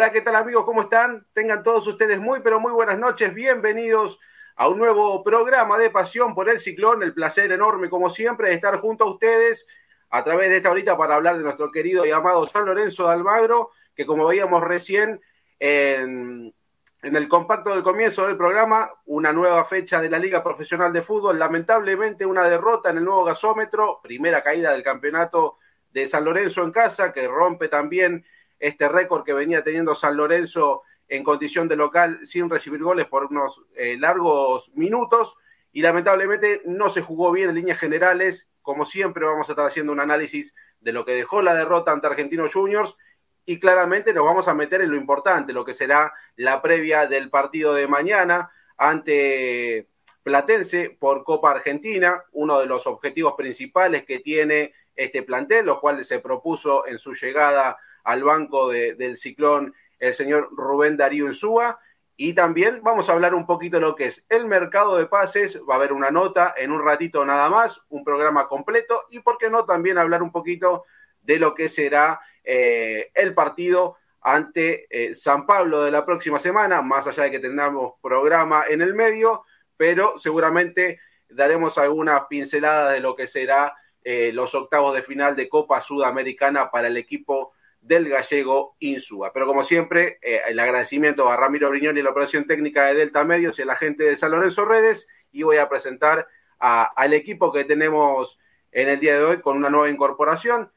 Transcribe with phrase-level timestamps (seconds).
[0.00, 0.64] Hola, ¿qué tal amigos?
[0.64, 1.26] ¿Cómo están?
[1.34, 3.34] Tengan todos ustedes muy, pero muy buenas noches.
[3.34, 4.18] Bienvenidos
[4.56, 7.02] a un nuevo programa de Pasión por el Ciclón.
[7.02, 9.66] El placer enorme, como siempre, de estar junto a ustedes
[10.08, 13.12] a través de esta horita para hablar de nuestro querido y amado San Lorenzo de
[13.12, 15.20] Almagro, que como veíamos recién
[15.58, 16.54] en,
[17.02, 21.02] en el compacto del comienzo del programa, una nueva fecha de la Liga Profesional de
[21.02, 25.58] Fútbol, lamentablemente una derrota en el nuevo gasómetro, primera caída del campeonato
[25.92, 28.24] de San Lorenzo en casa, que rompe también
[28.60, 33.24] este récord que venía teniendo San Lorenzo en condición de local sin recibir goles por
[33.24, 35.36] unos eh, largos minutos
[35.72, 38.48] y lamentablemente no se jugó bien en líneas generales.
[38.62, 42.06] Como siempre vamos a estar haciendo un análisis de lo que dejó la derrota ante
[42.06, 42.96] Argentinos Juniors
[43.44, 47.30] y claramente nos vamos a meter en lo importante, lo que será la previa del
[47.30, 49.88] partido de mañana ante
[50.22, 56.06] Platense por Copa Argentina, uno de los objetivos principales que tiene este plantel, los cuales
[56.06, 61.78] se propuso en su llegada al banco del ciclón el señor Rubén Darío Insúa.
[62.16, 65.58] Y también vamos a hablar un poquito de lo que es el mercado de pases.
[65.68, 69.04] Va a haber una nota en un ratito nada más, un programa completo.
[69.10, 70.84] Y por qué no también hablar un poquito
[71.22, 76.82] de lo que será eh, el partido ante eh, San Pablo de la próxima semana,
[76.82, 79.44] más allá de que tengamos programa en el medio,
[79.76, 85.48] pero seguramente daremos algunas pinceladas de lo que será eh, los octavos de final de
[85.48, 89.32] Copa Sudamericana para el equipo del gallego Insúa.
[89.32, 93.24] Pero como siempre, eh, el agradecimiento a Ramiro Briñoni y la operación técnica de Delta
[93.24, 95.06] Medios y a la gente de San Lorenzo Redes.
[95.32, 96.26] Y voy a presentar
[96.58, 98.38] al equipo que tenemos
[98.70, 100.70] en el día de hoy con una nueva incorporación.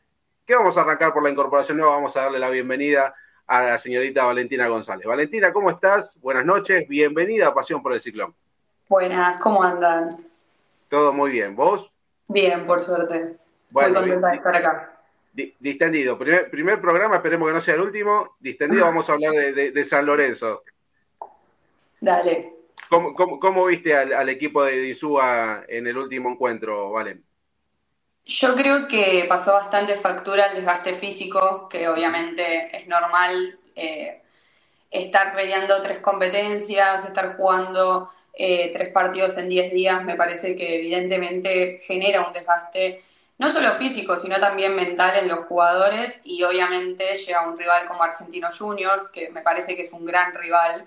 [0.46, 1.96] Que vamos a arrancar por la incorporación nueva.
[1.96, 3.14] Vamos a darle la bienvenida
[3.48, 5.06] a la señorita Valentina González.
[5.06, 6.18] Valentina, ¿cómo estás?
[6.22, 6.88] Buenas noches.
[6.88, 8.34] Bienvenida a Pasión por el Ciclón.
[8.88, 10.10] Buenas, ¿cómo andan?
[10.90, 11.56] Todo muy bien.
[11.56, 11.92] ¿Vos?
[12.28, 13.38] Bien, por suerte.
[13.72, 14.93] Muy contenta de estar acá
[15.34, 16.18] distendido.
[16.18, 18.36] Primer, primer, programa, esperemos que no sea el último.
[18.40, 20.64] Distendido, vamos a hablar de, San Lorenzo.
[22.00, 22.52] Dale.
[22.90, 27.24] ¿Cómo, viste al, equipo de Isúa en el último encuentro, Valen?
[28.26, 34.22] Yo creo que pasó bastante factura el desgaste físico, que obviamente es normal eh,
[34.92, 40.76] estar peleando tres competencias, estar jugando eh, tres partidos en diez días, me parece que
[40.76, 43.04] evidentemente genera un desgaste
[43.38, 48.04] no solo físico, sino también mental en los jugadores y obviamente llega un rival como
[48.04, 50.86] Argentino Juniors, que me parece que es un gran rival.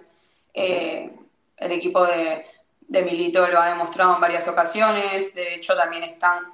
[0.55, 1.11] Eh,
[1.57, 2.47] el equipo de,
[2.81, 6.45] de, Milito lo ha demostrado en varias ocasiones, de hecho también están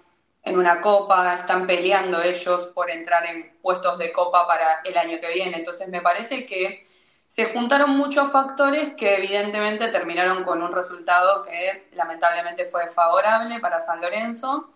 [0.45, 5.21] en una copa, están peleando ellos por entrar en puestos de copa para el año
[5.21, 6.87] que viene, entonces me parece que
[7.29, 13.81] se juntaron muchos factores que evidentemente terminaron con un resultado que lamentablemente fue favorable para
[13.81, 14.73] San Lorenzo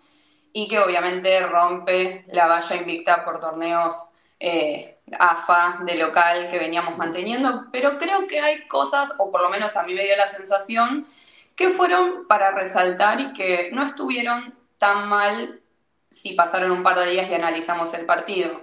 [0.56, 4.08] y que obviamente rompe la valla invicta por torneos
[4.40, 9.50] eh, AFA de local que veníamos manteniendo, pero creo que hay cosas, o por lo
[9.50, 11.06] menos a mí me dio la sensación,
[11.54, 15.60] que fueron para resaltar y que no estuvieron tan mal
[16.10, 18.62] si pasaron un par de días y analizamos el partido.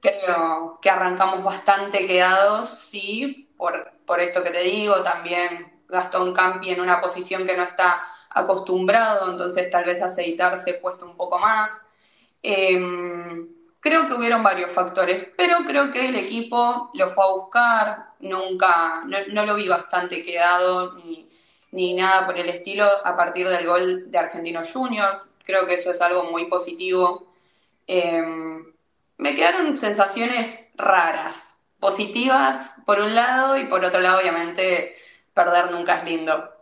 [0.00, 6.70] Creo que arrancamos bastante quedados, sí, por, por esto que te digo, también Gastón Campi
[6.70, 11.82] en una posición que no está acostumbrado, entonces tal vez aceitarse cuesta un poco más.
[12.42, 13.48] Em,
[13.80, 19.04] creo que hubieron varios factores, pero creo que el equipo lo fue a buscar, nunca,
[19.04, 21.28] no, lo vi bastante quedado ni,
[21.72, 25.24] ni, nada por el estilo a partir del gol de Argentinos Juniors.
[25.44, 27.32] Creo que eso es algo muy positivo.
[27.86, 28.72] Em,
[29.18, 31.36] me quedaron sensaciones raras,
[31.80, 34.96] positivas por un lado y por otro lado obviamente
[35.34, 36.59] perder nunca es lindo.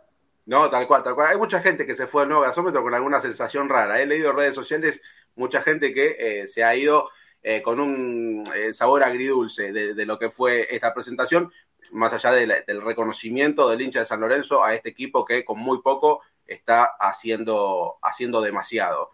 [0.49, 1.27] No, tal cual, tal cual.
[1.27, 4.01] Hay mucha gente que se fue al nuevo gasómetro con alguna sensación rara.
[4.01, 4.99] He leído en redes sociales
[5.35, 7.07] mucha gente que eh, se ha ido
[7.43, 11.51] eh, con un eh, sabor agridulce de, lo que fue esta presentación,
[11.91, 15.83] más allá del reconocimiento del hincha de San Lorenzo a este equipo que con muy
[15.83, 19.11] poco está haciendo, haciendo demasiado.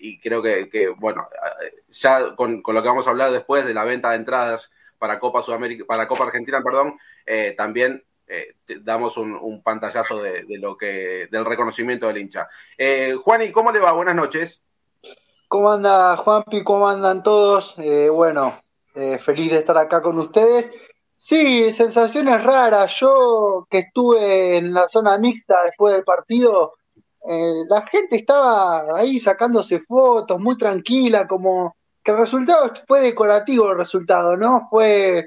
[0.00, 1.28] y creo que, bueno,
[1.88, 4.70] ya con, lo que vamos a hablar después de la venta de entradas
[5.00, 6.96] para Copa Sudamérica, para Copa Argentina, perdón,
[7.56, 12.48] también eh, damos un, pantallazo de, lo que del reconocimiento del hincha.
[12.76, 13.92] Eh, Juani, ¿cómo le va?
[13.92, 14.62] Buenas noches.
[15.48, 16.64] ¿Cómo anda Juanpi?
[16.64, 17.74] ¿Cómo andan todos?
[17.78, 18.60] Eh, bueno,
[18.94, 20.72] eh, feliz de estar acá con ustedes.
[21.16, 22.92] Sí, sensaciones raras.
[22.98, 26.74] Yo que estuve en la zona mixta después del partido,
[27.68, 31.74] la gente estaba ahí sacándose fotos, muy tranquila, como
[32.04, 34.68] que el resultado fue decorativo el resultado, ¿no?
[34.70, 35.26] Fue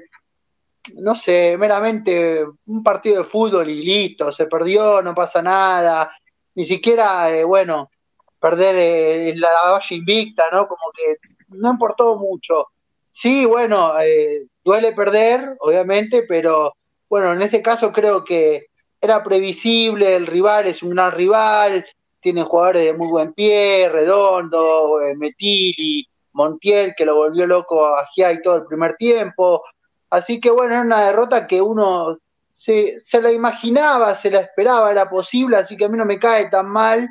[0.96, 6.10] no sé, meramente un partido de fútbol y listo, se perdió, no pasa nada,
[6.54, 7.90] ni siquiera, eh, bueno,
[8.38, 10.66] perder eh, la valla invicta, ¿no?
[10.66, 11.16] Como que
[11.48, 12.68] no importó mucho.
[13.10, 16.74] Sí, bueno, eh, duele perder, obviamente, pero
[17.08, 18.66] bueno, en este caso creo que
[19.00, 21.84] era previsible, el rival es un gran rival,
[22.20, 28.06] tiene jugadores de muy buen pie, Redondo, eh, Metili, Montiel, que lo volvió loco a
[28.14, 29.62] Giai todo el primer tiempo.
[30.10, 32.18] Así que bueno, era una derrota que uno
[32.56, 36.18] se, se, la imaginaba, se la esperaba, era posible, así que a mí no me
[36.18, 37.08] cae tan mal.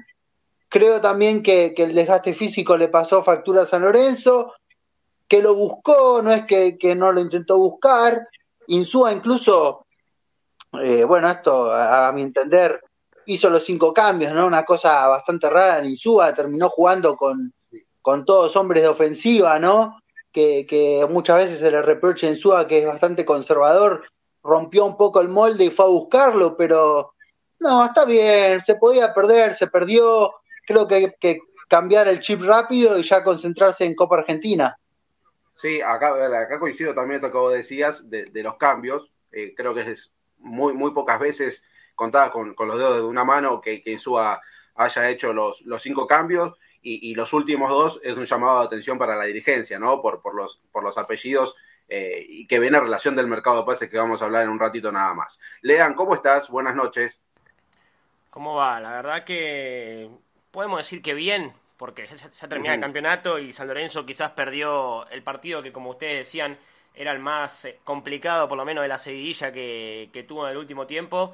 [0.67, 4.53] Creo también que, el desgaste físico le pasó factura a San Lorenzo,
[5.27, 8.27] que lo buscó, no es que, no lo intentó buscar.
[8.67, 9.87] Insúa incluso,
[10.73, 12.81] eh, bueno, esto a, mi entender,
[13.25, 14.45] hizo los cinco cambios, ¿no?
[14.45, 17.51] Una cosa bastante rara en Insúa, terminó jugando con,
[18.01, 19.99] con todos hombres de ofensiva, ¿no?
[20.31, 24.05] Que, muchas veces se le reprocha a Insúa que es bastante conservador,
[24.43, 27.13] rompió un poco el molde y fue a buscarlo, pero
[27.59, 30.33] no, está bien, se podía perder, se perdió,
[30.65, 34.77] creo que hay que cambiar el chip rápido y ya concentrarse en Copa Argentina.
[35.55, 39.11] Sí, acá, acá coincido también con lo que decías de, los cambios.
[39.31, 41.63] Eh, creo que es muy, muy pocas veces
[41.95, 44.41] contada con, los dedos de una mano que, que Insúa
[44.75, 48.97] haya hecho los, los cinco cambios y, los últimos dos es un llamado de atención
[48.97, 50.01] para la dirigencia, ¿no?
[50.01, 51.55] Por, por, los, por los apellidos
[51.87, 54.49] eh, y que viene a relación del mercado de pases que vamos a hablar en
[54.49, 55.39] un ratito nada más.
[55.61, 56.49] Lean, ¿cómo estás?
[56.49, 57.19] Buenas noches.
[58.29, 58.79] ¿Cómo va?
[58.79, 60.09] La verdad que
[60.51, 65.23] podemos decir que bien, porque ya, termina el campeonato y San Lorenzo quizás perdió el
[65.23, 66.57] partido que, como ustedes decían,
[66.93, 70.51] era el más eh, complicado, por lo menos de la seguidilla que, que tuvo en
[70.51, 71.33] el último tiempo.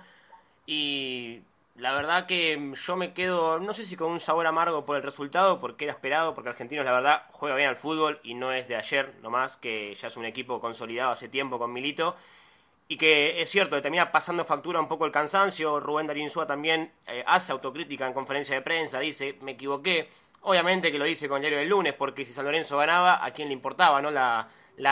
[0.66, 1.42] Y
[1.76, 5.04] la verdad que yo me quedo, no sé si con un sabor amargo por el
[5.04, 8.68] resultado, porque era esperado, porque Argentinos la verdad juega bien al fútbol y no es
[8.70, 12.16] de ayer nomás, que ya es un equipo consolidado hace tiempo con Milito
[12.88, 15.80] y que es cierto, termina pasando factura un poco el cansancio.
[15.80, 20.10] Rubén Darín también eh, hace autocrítica en conferencia de prensa, dice, me equivoqué.
[20.42, 23.48] Obviamente que lo dice con diario del lunes, porque si San Lorenzo ganaba, ¿a quién
[23.48, 24.48] le importaba no la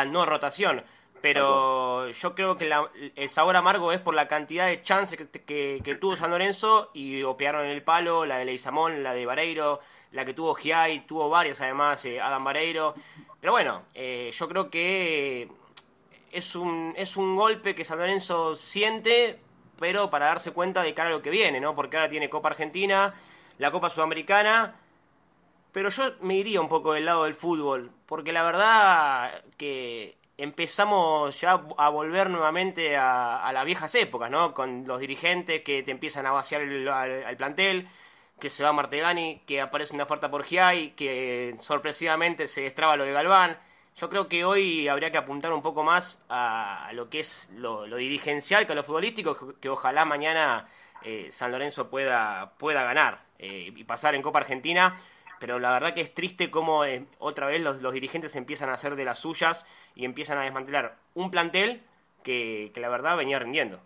[0.05, 0.83] no rotación?
[1.23, 2.69] Pero yo creo que
[3.15, 7.23] el sabor amargo es por la cantidad de chances que, que, tuvo San Lorenzo y
[7.23, 9.79] opearon en el palo, la de Leizamón, la de Vareiro,
[10.11, 12.93] la que tuvo Giai, tuvo varias además, eh, Adam Vareiro.
[13.39, 15.47] Pero bueno, eh, yo creo que
[16.29, 19.39] es un, es un golpe que San Lorenzo siente,
[19.79, 21.73] pero para darse cuenta de cara a lo que viene, ¿no?
[21.73, 23.13] Porque ahora tiene Copa Argentina,
[23.59, 24.75] la Copa Sudamericana,
[25.71, 31.39] pero yo me iría un poco del lado del fútbol, porque la verdad que empezamos
[31.39, 34.53] ya a volver nuevamente a, las viejas épocas, ¿no?
[34.53, 37.87] Con los dirigentes que te empiezan a vaciar el, al, plantel,
[38.39, 43.05] que se va Martegani, que aparece una oferta por Giai, que sorpresivamente se destraba lo
[43.05, 43.57] de Galván
[43.95, 47.85] yo creo que hoy habría que apuntar un poco más a, lo que es lo,
[47.95, 50.67] dirigencial que a lo futbolístico, que, ojalá mañana
[51.03, 54.97] eh, San Lorenzo pueda, pueda ganar eh, y pasar en Copa Argentina.
[55.43, 58.95] Pero la verdad que es triste cómo eh, otra vez los, dirigentes empiezan a hacer
[58.95, 61.81] de las suyas y empiezan a desmantelar un plantel
[62.23, 63.81] que, la verdad venía rindiendo.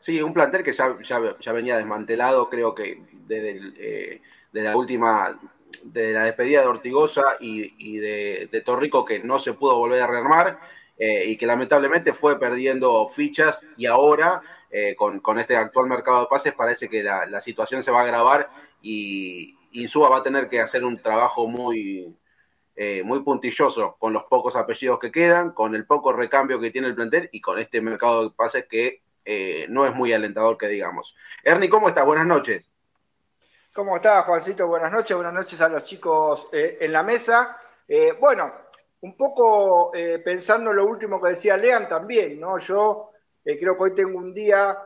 [0.00, 5.38] Sí, un plantel que ya, ya, venía desmantelado, creo que desde, desde la última
[5.84, 10.58] de la despedida de Ortigosa y, de, Torrico que no se pudo volver a rearmar
[10.98, 16.26] eh, y que lamentablemente fue perdiendo fichas y ahora eh, con, este actual mercado de
[16.26, 18.50] pases parece que la, situación se va a agravar
[18.82, 22.16] y Insúa va a tener que hacer un trabajo muy,
[22.76, 26.88] eh, muy puntilloso con los pocos apellidos que quedan, con el poco recambio que tiene
[26.88, 29.02] el plantel y con este mercado de pases que
[29.68, 31.14] no es muy alentador que digamos.
[31.44, 32.06] Ernie, ¿cómo estás?
[32.06, 32.64] Buenas noches.
[33.78, 34.66] ¿Cómo estás, Juancito?
[34.66, 37.56] Buenas noches, buenas noches a los chicos eh, en la mesa.
[37.86, 38.52] Eh, bueno,
[39.02, 42.58] un poco eh, pensando en lo último que decía Lean también, ¿no?
[42.58, 43.12] Yo
[43.44, 44.76] creo que hoy tengo un día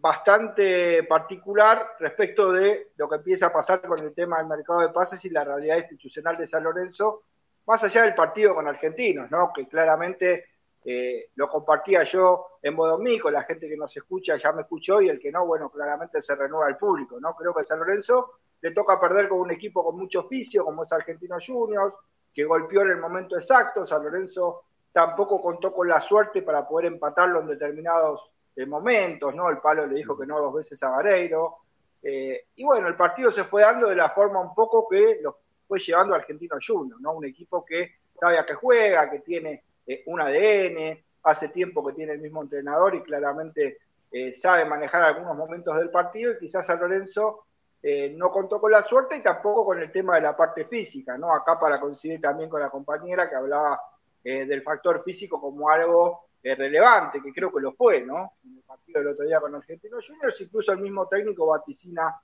[0.00, 4.90] bastante particular respecto de lo que empieza a pasar con el tema del mercado de
[4.90, 7.24] pases y la realidad institucional de San Lorenzo,
[7.66, 9.52] más allá del partido con argentinos, ¿no?
[9.52, 10.46] Que claramente
[10.84, 15.08] eh, lo compartía yo en Bodomí, la gente que nos escucha ya me escuchó y
[15.08, 17.34] el que no, bueno, claramente se renueva el público, ¿no?
[17.34, 20.92] Creo que San Lorenzo le toca perder con un equipo con mucho oficio, como es
[20.92, 21.94] Argentinos Juniors,
[22.32, 24.62] que golpeó en el momento exacto, San Lorenzo
[24.92, 29.48] tampoco contó con la suerte para poder empatarlo en determinados eh, momentos, ¿no?
[29.50, 31.58] El palo le dijo que no dos veces a Vareiro.
[32.02, 35.38] Eh, y bueno, el partido se fue dando de la forma un poco que lo
[35.68, 37.12] fue llevando a Argentinos Juniors, ¿no?
[37.12, 41.92] Un equipo que sabe a qué juega, que tiene eh, un ADN, hace tiempo que
[41.92, 43.78] tiene el mismo entrenador y claramente
[44.10, 47.44] eh, sabe manejar algunos momentos del partido y quizás a Lorenzo
[47.80, 51.32] no contó con la suerte y tampoco con el tema de la parte física, ¿no?
[51.32, 53.80] Acá para coincidir también con la compañera que hablaba
[54.24, 58.34] del factor físico como algo relevante, que creo que lo fue, ¿no?
[58.44, 62.20] En el partido del otro día con Argentinos Juniors, incluso el mismo técnico vaticina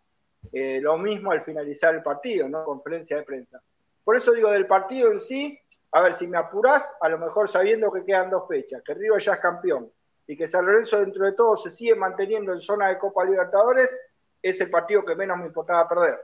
[0.52, 2.64] lo mismo al finalizar el partido, ¿no?
[2.64, 3.61] Conferencia de prensa.
[4.04, 5.59] Por eso digo, del partido en sí,
[5.92, 9.23] a ver, si me apurás, a lo mejor sabiendo que quedan dos fechas, que River
[9.23, 9.90] ya es campeón
[10.26, 13.99] y que San Lorenzo dentro de todo se sigue manteniendo en zona de Copa Libertadores,
[14.42, 16.18] es el partido que menos me importaba perder.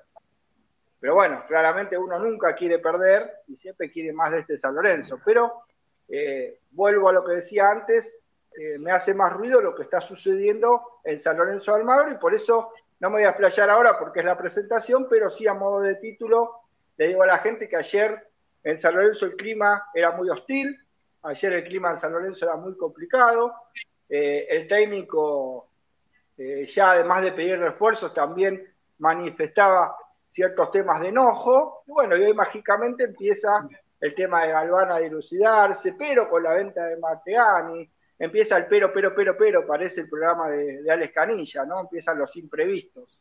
[1.00, 5.18] Pero bueno, claramente uno nunca quiere perder y siempre quiere más de este San Lorenzo.
[5.24, 5.62] Pero
[6.10, 8.16] eh, vuelvo a lo que decía antes,
[8.58, 12.18] eh, me hace más ruido lo que está sucediendo en San Lorenzo de Almagro y
[12.18, 15.54] por eso no me voy a explayar ahora porque es la presentación, pero sí a
[15.54, 16.62] modo de título
[16.96, 18.28] le digo a la gente que ayer
[18.64, 20.76] en San Lorenzo el clima era muy hostil,
[21.22, 23.54] ayer el clima en San Lorenzo era muy complicado,
[24.08, 25.66] eh, el técnico
[26.74, 29.94] ya además de pedir refuerzos también manifestaba
[30.30, 33.68] ciertos temas de enojo, y bueno, y hoy mágicamente empieza
[34.00, 37.88] el tema de Galván a dilucidarse, pero con la venta de Mateani,
[38.18, 41.80] empieza el pero, pero, pero, pero, parece el programa de, de Alex Canilla, ¿no?
[41.80, 43.20] Empiezan los imprevistos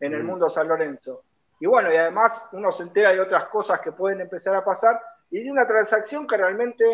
[0.00, 0.26] en el mm.
[0.26, 1.24] mundo San Lorenzo.
[1.60, 5.00] Y bueno, y además uno se entera de otras cosas que pueden empezar a pasar
[5.30, 6.84] y de una transacción que realmente,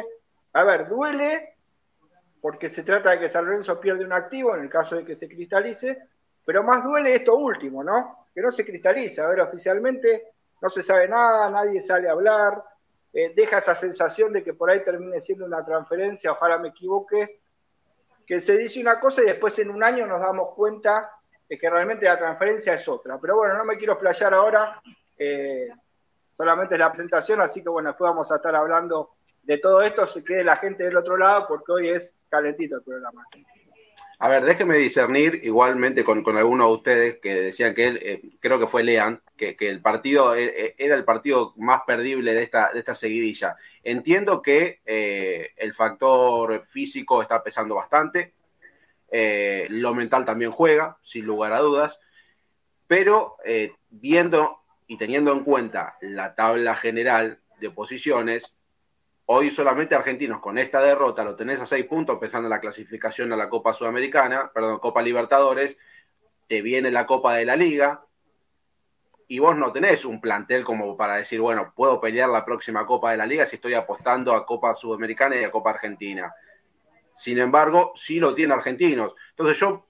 [0.52, 1.57] a ver, duele
[2.41, 5.14] porque se trata de que San Lorenzo pierde un activo en el caso de que
[5.14, 6.09] se cristalice,
[6.45, 8.23] pero más duele esto último, ¿no?
[8.35, 9.25] que no se cristaliza.
[9.25, 12.62] A ver, oficialmente no se sabe nada, nadie sale a hablar,
[13.12, 17.40] eh, deja esa sensación de que por ahí termine siendo una transferencia, ojalá me equivoque,
[18.26, 21.11] que se dice una cosa y después en un año nos damos cuenta
[21.49, 23.19] de que realmente la transferencia es otra.
[23.21, 24.81] Pero bueno, no me quiero explayar ahora,
[25.19, 25.69] eh,
[26.37, 29.11] solamente es la presentación, así que bueno, después vamos a estar hablando
[29.42, 32.83] de todo esto, se quede la gente del otro lado, porque hoy es calentito el
[32.83, 33.26] programa.
[34.23, 38.23] A ver, déjeme discernir igualmente con, con algunos de ustedes que decían que él, eh,
[38.38, 42.45] creo que fue Lean, que, el partido eh, eh, era el partido más perdible de
[42.45, 43.57] esta, de esta seguidilla.
[43.83, 44.81] Entiendo que
[45.57, 48.35] el factor físico está pesando bastante,
[49.11, 51.99] lo mental también juega, sin lugar a dudas,
[52.87, 53.38] pero
[53.91, 58.55] viendo y teniendo en cuenta la tabla general de posiciones,
[59.26, 63.33] Hoy solamente argentinos con esta derrota lo tenés a seis puntos pensando en la clasificación
[63.33, 65.79] a la Copa Sudamericana, perdón, Copa Libertadores,
[66.49, 68.02] te viene la Copa de la Liga
[69.29, 73.12] y vos no tenés un plantel como para decir, bueno, puedo pelear la próxima Copa
[73.12, 76.35] de la Liga si estoy apostando a Copa Sudamericana y a Copa Argentina.
[77.14, 79.14] Sin embargo, sí lo tiene argentinos.
[79.31, 79.87] Entonces yo,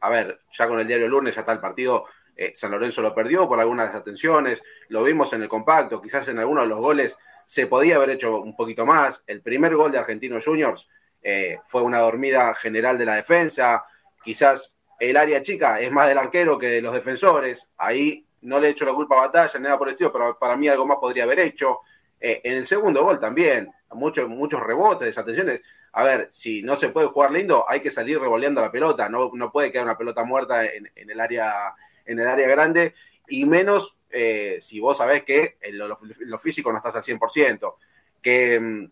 [0.00, 3.14] a ver, ya con el diario lunes ya está el partido, eh, San Lorenzo lo
[3.14, 7.16] perdió por algunas desatenciones, lo vimos en el compacto, quizás en algunos de los goles
[7.46, 9.22] se podía haber hecho un poquito más.
[9.26, 10.88] El primer gol de Argentinos Juniors
[11.22, 13.84] eh, fue una dormida general de la defensa.
[14.24, 17.68] Quizás el área chica es más del arquero que de los defensores.
[17.76, 20.56] Ahí no le he hecho la culpa a Batalla, nada por el estilo, pero para
[20.56, 21.80] mí algo más podría haber hecho.
[22.20, 25.60] Eh, en el segundo gol también, muchos, muchos rebotes, desatenciones.
[25.92, 29.08] A ver, si no se puede jugar lindo, hay que salir revoleando la pelota.
[29.08, 32.94] No, no puede quedar una pelota muerta en, el área, en el área grande,
[33.28, 37.74] y menos eh, si vos sabés que en lo, físico no estás al 100%,
[38.20, 38.90] que mm,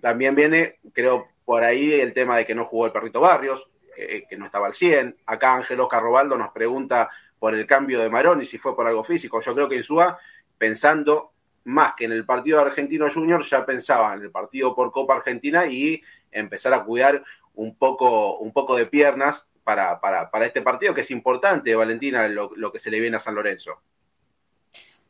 [0.00, 4.36] también viene, creo, por ahí el tema de que no jugó el perrito Barrios, que
[4.36, 5.16] no estaba al 100.
[5.26, 8.86] Acá Ángel Oscar Robaldo nos pregunta por el cambio de Marón y si fue por
[8.86, 9.40] algo físico.
[9.40, 10.18] Yo creo que Insúa,
[10.56, 11.32] pensando
[11.64, 15.66] más que en el partido Argentino Junior, ya pensaba en el partido por Copa Argentina
[15.66, 17.22] y empezar a cuidar
[17.54, 22.72] un poco, un poco de piernas para, para, este partido, que es importante, Valentina, lo
[22.72, 23.82] que se le viene a San Lorenzo.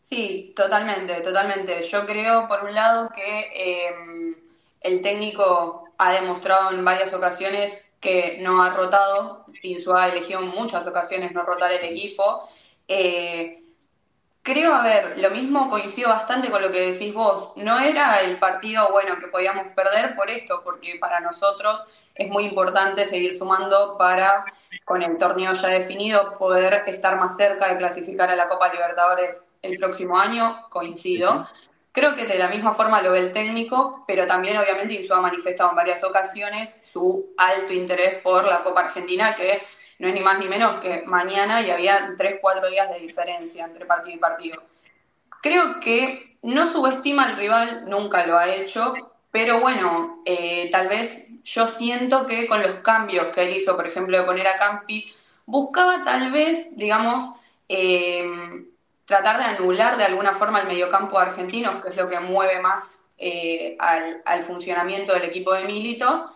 [0.08, 1.82] Sí, totalmente, totalmente.
[1.82, 4.34] Yo creo, por un lado, que em,
[4.80, 10.48] el técnico ha demostrado en varias ocasiones que no ha rotado, Insua ha elegido en
[10.48, 12.48] muchas ocasiones no rotar el equipo.
[12.86, 13.62] Eh,
[14.42, 17.52] creo, a ver, lo mismo coincido bastante con lo que decís vos.
[17.56, 21.84] No era el partido, bueno, que podíamos perder por esto, porque para nosotros
[22.14, 24.44] es muy importante seguir sumando para,
[24.84, 29.44] con el torneo ya definido, poder estar más cerca de clasificar a la Copa Libertadores
[29.62, 31.46] el próximo año, coincido.
[31.92, 35.20] Creo que de la misma forma lo ve el técnico, pero también obviamente Insúa ha
[35.20, 39.62] manifestado en varias ocasiones su alto interés por la Copa Argentina, que
[39.98, 43.64] no es ni más ni menos que mañana y había tres, cuatro días de diferencia
[43.64, 44.62] entre partido y partido.
[45.42, 48.94] Creo que no subestima al rival, nunca lo ha hecho,
[49.30, 53.86] pero bueno, eh, tal vez yo siento que con los cambios que él hizo, por
[53.86, 55.12] ejemplo, de poner a Campi,
[55.46, 57.34] buscaba tal vez, digamos,
[57.68, 58.24] eh,
[59.08, 63.02] tratar de anular de alguna forma el mediocampo argentino, que es lo que mueve más
[63.16, 66.30] eh, al, funcionamiento del equipo de Milito,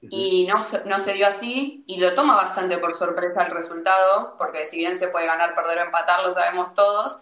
[0.00, 4.64] y no, no se dio así, y lo toma bastante por sorpresa el resultado, porque
[4.64, 7.18] si bien se puede ganar, perder o empatar, lo sabemos todos,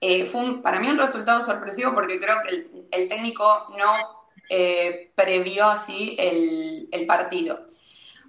[0.00, 5.66] eh, fue para mí un resultado sorpresivo porque creo que el, técnico no eh, previó
[5.66, 7.66] así el, el partido.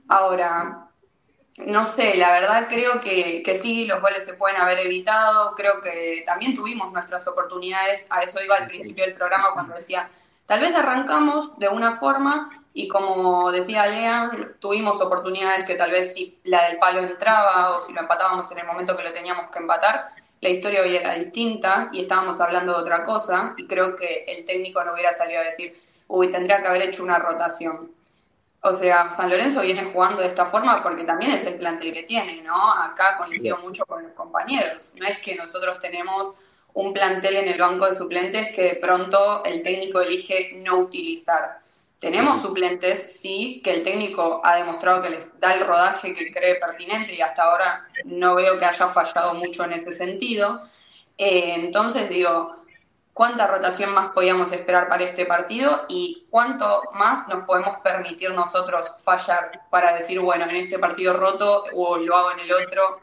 [0.09, 0.86] Ahora,
[1.57, 5.81] no sé, la verdad creo que, que, sí, los goles se pueden haber evitado, creo
[5.81, 10.09] que también tuvimos nuestras oportunidades, a eso iba al principio del programa cuando decía,
[10.47, 16.13] Tal vez arrancamos de una forma y como decía Lea, tuvimos oportunidades que tal vez
[16.13, 19.51] si la del palo entraba o si lo empatábamos en el momento que lo teníamos
[19.51, 23.97] que empatar, la historia hoy era distinta y estábamos hablando de otra cosa y creo
[23.97, 27.91] que el técnico no hubiera salido a decir, uy, tendría que haber hecho una rotación.
[28.67, 32.03] O sea, San Lorenzo viene jugando de esta forma porque también es el plantel que
[32.03, 32.73] tiene, ¿no?
[32.73, 34.91] Acá coincido mucho con los compañeros.
[34.95, 36.33] No es que nosotros tenemos
[36.73, 41.61] un plantel en el banco de suplentes que de pronto el técnico elige no utilizar.
[41.99, 46.55] Tenemos suplentes, sí, que el técnico ha demostrado que les da el rodaje que cree
[46.55, 50.61] pertinente y hasta ahora no veo que haya fallado mucho en ese sentido.
[51.17, 52.57] Eh, entonces digo,
[53.17, 58.93] ¿cuánta rotación más podíamos esperar para este partido y cuánto más nos podemos permitir nosotros
[59.03, 63.01] fallar para decir, bueno, en este partido roto o lo hago en el otro?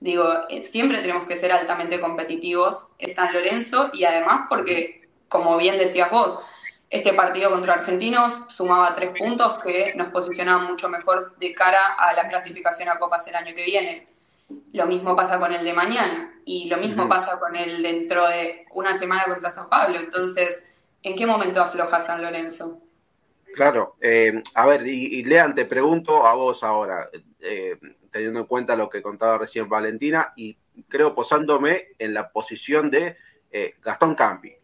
[0.00, 5.56] Digo, eh, siempre tenemos que ser altamente competitivos, es San Lorenzo y además porque, como
[5.56, 6.40] bien decías vos,
[6.90, 12.12] este partido contra Argentinos sumaba tres puntos que nos posicionaban mucho mejor de cara a
[12.14, 14.11] la clasificación a Copas el año que viene.
[14.72, 18.66] Lo mismo pasa con el de mañana y lo mismo pasa con el dentro de
[18.72, 19.98] una semana contra San Pablo.
[19.98, 20.64] Entonces,
[21.02, 22.80] ¿en qué momento afloja San Lorenzo?
[23.54, 27.78] Claro, eh, a ver, y, Lean, te pregunto a vos ahora, eh,
[28.10, 30.56] teniendo en cuenta lo que contaba recién Valentina, y
[30.88, 33.16] creo posándome en la posición de
[33.50, 34.54] eh, Gastón Campi.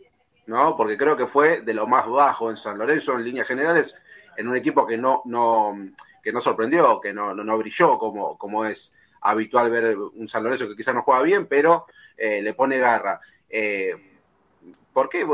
[0.48, 0.74] ¿no?
[0.76, 3.94] Porque creo que fue de lo más bajo en San Lorenzo en líneas generales,
[4.36, 5.76] en un equipo que no, no,
[6.22, 10.68] que no sorprendió, que no, no, brilló como, como es habitual ver un San Lorenzo
[10.68, 13.20] que quizás no juega bien, pero eh, le pone garra.
[13.48, 13.94] Eh,
[14.92, 15.24] ¿Por qué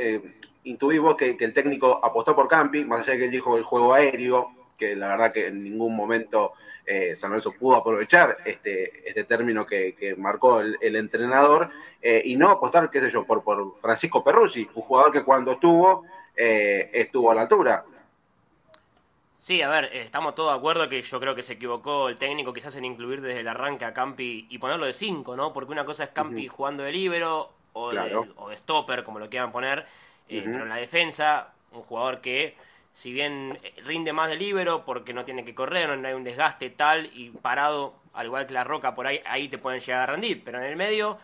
[0.00, 0.20] eh,
[0.64, 3.62] intuí que, que, el técnico apostó por Campi, más allá de que él dijo el
[3.62, 9.08] juego aéreo, que la verdad que en ningún momento eh, San Lorenzo pudo aprovechar este,
[9.08, 11.70] este término que, marcó el, entrenador
[12.02, 15.52] eh, y no apostar, qué sé yo, por, por Francisco Perruzzi, un jugador que cuando
[15.52, 17.84] estuvo, estuvo a la altura.
[19.48, 22.52] Sí, a ver, estamos todos de acuerdo que yo creo que se equivocó el técnico
[22.52, 25.54] quizás en incluir desde el arranque a Campi y ponerlo de 5, ¿no?
[25.54, 29.86] Porque una cosa es Campi jugando de libero o, de, stopper, como lo quieran poner,
[30.28, 32.56] pero en la defensa, un jugador que
[32.92, 36.68] si bien rinde más de libero porque no tiene que correr, no hay un desgaste
[36.68, 40.12] tal y parado, al igual que la roca por ahí, ahí te pueden llegar a
[40.12, 41.16] rendir, pero en el medio,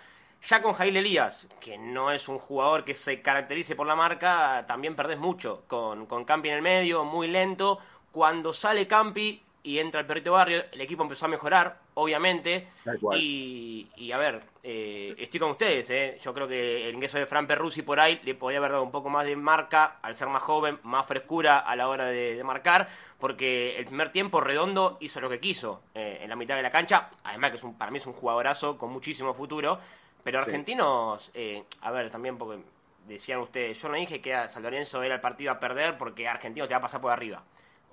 [0.48, 4.64] ya con Jail Elías, que no es un jugador que se caracterice por la marca,
[4.66, 7.80] también perdés mucho, con, con Campi en el medio, muy lento,
[8.14, 12.68] cuando sale Campi y entra el Perrito Barrio, el equipo empezó a mejorar, obviamente.
[13.16, 16.20] Y, y, a ver, eh, estoy con ustedes, ¿eh?
[16.22, 18.92] yo creo que el ingreso de Fran Perruzzi por ahí le podía haber dado un
[18.92, 22.86] poco más de marca al ser más joven, más frescura a la hora de, marcar,
[23.18, 26.70] porque el primer tiempo redondo hizo lo que quiso eh, en la mitad de la
[26.70, 29.80] cancha, además que es un, para mí es un jugadorazo con muchísimo futuro,
[30.22, 32.62] pero argentinos, eh, a ver, también porque
[33.08, 36.68] decían ustedes, yo no dije que San Lorenzo era el partido a perder porque Argentino
[36.68, 37.42] te va a pasar por arriba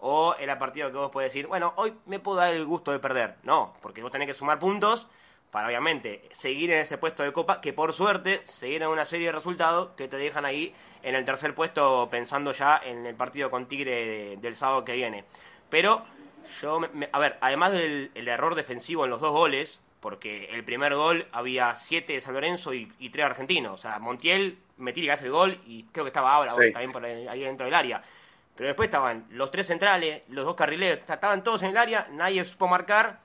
[0.01, 2.99] o era partido que vos podés decir, bueno, hoy me puedo dar el gusto de
[2.99, 3.35] perder.
[3.43, 5.07] No, porque vos tenés que sumar puntos
[5.51, 9.27] para obviamente seguir en ese puesto de copa, que por suerte seguir en una serie
[9.27, 13.51] de resultados que te dejan ahí en el tercer puesto pensando ya en el partido
[13.51, 15.23] con Tigre del sábado que viene.
[15.69, 16.03] Pero
[16.61, 16.79] yo,
[17.11, 21.75] a ver, además del error defensivo en los dos goles, porque el primer gol había
[21.75, 25.59] siete de San Lorenzo y, tres argentinos, o sea, Montiel metí que hace el gol
[25.67, 28.01] y creo que estaba ahora también por ahí dentro del área.
[28.55, 32.45] Pero después estaban los tres centrales, los dos carrileros, estaban todos en el área, nadie
[32.45, 33.19] supo marcar,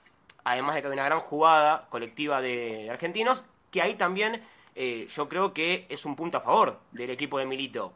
[0.44, 4.42] además de que había una gran jugada colectiva de, argentinos, que ahí también
[4.74, 7.92] eh, yo creo que es un punto a favor del equipo de Milito.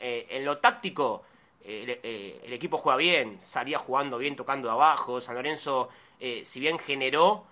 [0.00, 1.24] Eh, en lo táctico,
[1.62, 5.88] eh, el equipo juega bien, salía jugando bien, tocando abajo, San Lorenzo,
[6.42, 7.44] si bien generó,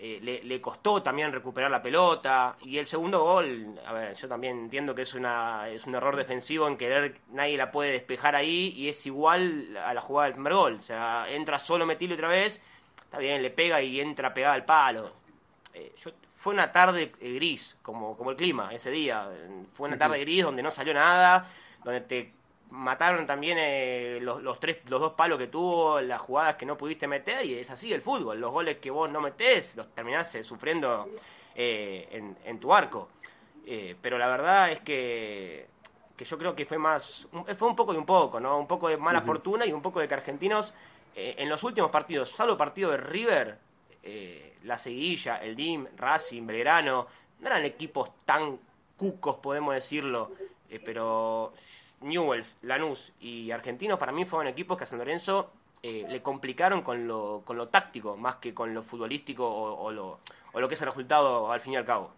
[0.00, 2.56] eh, le, costó también recuperar la pelota.
[2.62, 6.14] Y el segundo gol, a ver, yo también entiendo que es, una, es un error
[6.14, 10.34] defensivo en querer, nadie la puede despejar ahí y es igual a la jugada del
[10.34, 10.74] primer gol.
[10.74, 12.62] O sea, entra solo Metilio otra vez,
[13.02, 15.12] está bien, le pega y entra pegada al palo.
[15.74, 15.92] Eh,
[16.36, 19.28] fue una tarde eh, gris, como, como el clima ese día.
[19.74, 21.48] Fue una tarde gris donde no salió nada,
[21.82, 22.37] donde te
[22.70, 27.06] mataron también eh, los, tres, los dos palos que tuvo, las jugadas que no pudiste
[27.06, 28.40] meter, y es así el fútbol.
[28.40, 31.08] Los goles que vos no metés los terminás eh, sufriendo
[31.54, 33.08] eh, en, tu arco.
[34.00, 35.66] pero la verdad es que,
[36.16, 38.58] que yo creo que fue más, fue un poco de un poco, ¿no?
[38.58, 40.74] Un poco de mala fortuna y un poco de que argentinos
[41.14, 43.58] en los últimos partidos, salvo el partido de River,
[44.62, 47.08] la Seguilla, el DIM, Racing, Belgrano,
[47.40, 48.58] no eran equipos tan
[48.96, 50.30] cucos, podemos decirlo,
[50.84, 51.52] pero
[52.00, 55.50] Newells, Lanús y Argentinos para mí fueron equipos que a San Lorenzo
[55.82, 60.18] eh, le complicaron con lo, con lo táctico más que con lo futbolístico o, lo,
[60.68, 62.10] que es el resultado al fin y al cabo.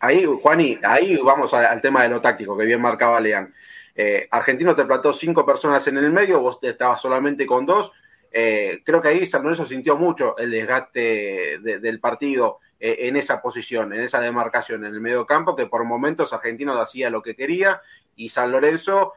[0.00, 3.52] Ahí, Juani, ahí vamos al tema de lo táctico que bien marcaba Lean.
[3.96, 7.90] Eh, Argentino te plantó cinco personas en el medio, vos estabas solamente con dos.
[8.30, 13.94] Eh, creo que ahí San Lorenzo sintió mucho el desgaste del partido en esa posición,
[13.94, 17.80] en esa demarcación en el medio campo, que por momentos Argentino hacía lo que quería
[18.16, 19.12] y San Lorenzo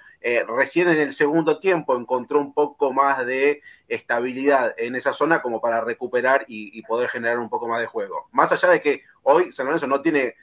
[0.47, 5.61] recién en el segundo tiempo encontró un poco más de estabilidad en esa zona como
[5.61, 8.27] para recuperar y, y, poder generar un poco más de juego.
[8.33, 10.35] Más allá de que hoy San Lorenzo no tiene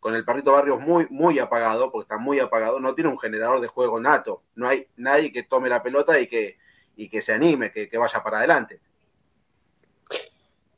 [0.00, 3.60] con el Perrito Barrios muy, muy apagado, porque está muy apagado, no tiene un generador
[3.60, 4.42] de juego nato.
[4.56, 6.56] No hay nadie que tome la pelota y que,
[6.96, 8.80] y que se anime, que, vaya para adelante.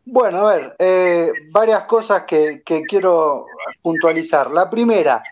[0.04, 3.46] Bueno, a ver, eh, varias cosas que, quiero
[3.80, 4.50] puntualizar.
[4.50, 5.22] La primera,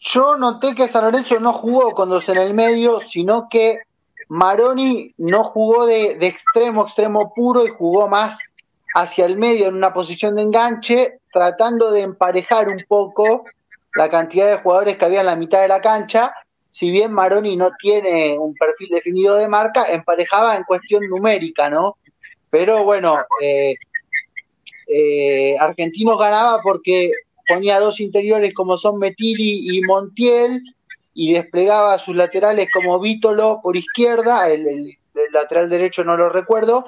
[0.00, 3.80] yo noté que San Lorenzo no jugó con dos en el medio, sino que
[4.28, 8.38] Maroni no jugó de, extremo, extremo puro y jugó más
[8.94, 13.44] hacia el medio en una posición de enganche, tratando de emparejar un poco
[13.94, 16.32] la cantidad de jugadores que había en la mitad de la cancha.
[16.70, 21.98] Si bien Maroni no tiene un perfil definido de marca, emparejaba en cuestión numérica, ¿no?
[22.48, 23.74] Pero bueno, eh,
[24.86, 27.12] eh, Argentinos ganaba porque
[27.52, 30.62] ponía dos interiores como son Metili y Montiel
[31.12, 34.96] y desplegaba sus laterales como Vítolo por izquierda, el
[35.32, 36.84] lateral derecho no lo recuerdo,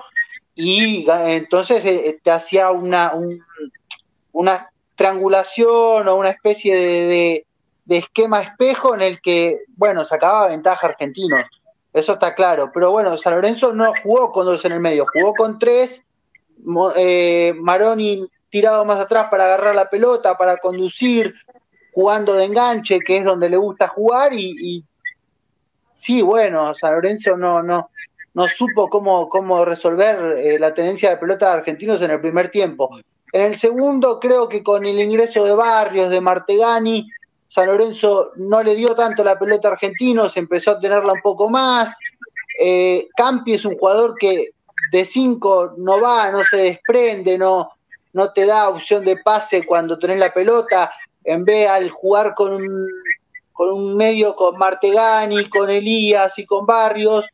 [0.54, 3.14] y entonces eh, te hacía una,
[4.32, 7.46] una triangulación o una especie de,
[7.88, 11.36] esquema espejo en el que, bueno, sacaba ventaja argentino
[11.92, 12.70] Eso está claro.
[12.72, 16.02] Pero bueno, San Lorenzo no jugó con dos en el medio, jugó con tres.
[16.96, 21.34] Eh, Maroni tirado más atrás para agarrar la pelota, para conducir,
[21.92, 24.34] jugando de enganche, que es donde le gusta jugar.
[24.34, 24.84] Y,
[25.94, 27.88] sí, bueno, San Lorenzo no, no,
[28.34, 32.50] no supo cómo, cómo resolver eh, la tenencia de pelota de argentinos en el primer
[32.50, 32.90] tiempo.
[33.32, 37.08] En el segundo, creo que con el ingreso de Barrios, de Martegani,
[37.48, 41.48] San Lorenzo no le dio tanto la pelota a argentinos, empezó a tenerla un poco
[41.48, 41.98] más.
[42.60, 44.50] Eh, Campi es un jugador que
[44.90, 47.70] de cinco no va, no se desprende, no,
[48.12, 50.92] no te da opción de pase cuando tenés la pelota.
[51.24, 52.88] En vez al jugar con un,
[53.52, 57.26] con un medio con Martegani, con Elías y con Barrios,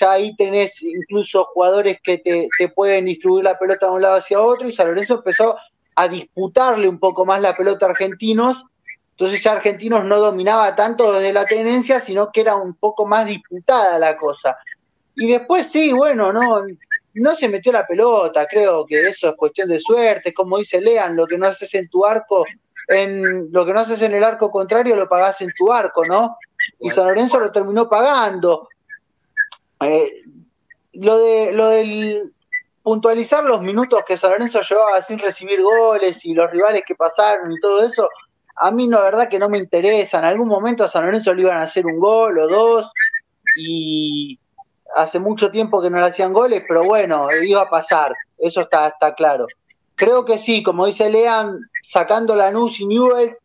[0.00, 4.40] ya ahí tenés incluso jugadores que te, pueden distribuir la pelota de un lado hacia
[4.40, 5.56] otro y San Lorenzo empezó
[5.94, 8.64] a disputarle un poco más la pelota a argentinos,
[9.10, 13.26] entonces ya argentinos no dominaba tanto desde la tenencia, sino que era un poco más
[13.26, 14.58] disputada la cosa.
[15.14, 16.64] Y después sí, bueno, no,
[17.14, 21.16] no se metió la pelota, creo que eso es cuestión de suerte, como dice Lean,
[21.16, 22.44] lo que no haces en tu arco,
[22.88, 26.36] en lo que no haces en el arco contrario lo pagás en tu arco, ¿no?
[26.80, 28.68] Y San Lorenzo lo terminó pagando.
[29.80, 30.22] Eh,
[30.92, 32.32] lo de lo del
[32.82, 37.50] puntualizar los minutos que San Lorenzo llevaba sin recibir goles y los rivales que pasaron
[37.50, 38.08] y todo eso,
[38.56, 40.18] a mí la verdad que no me interesa.
[40.18, 42.92] En algún momento a San Lorenzo le iban a hacer un gol o dos
[43.56, 44.38] y
[44.94, 48.88] hace mucho tiempo que no le hacían goles, pero bueno, iba a pasar, eso está,
[48.88, 49.46] está claro.
[49.94, 53.40] Creo que sí, como dice Lean, sacando Lanús y Newells,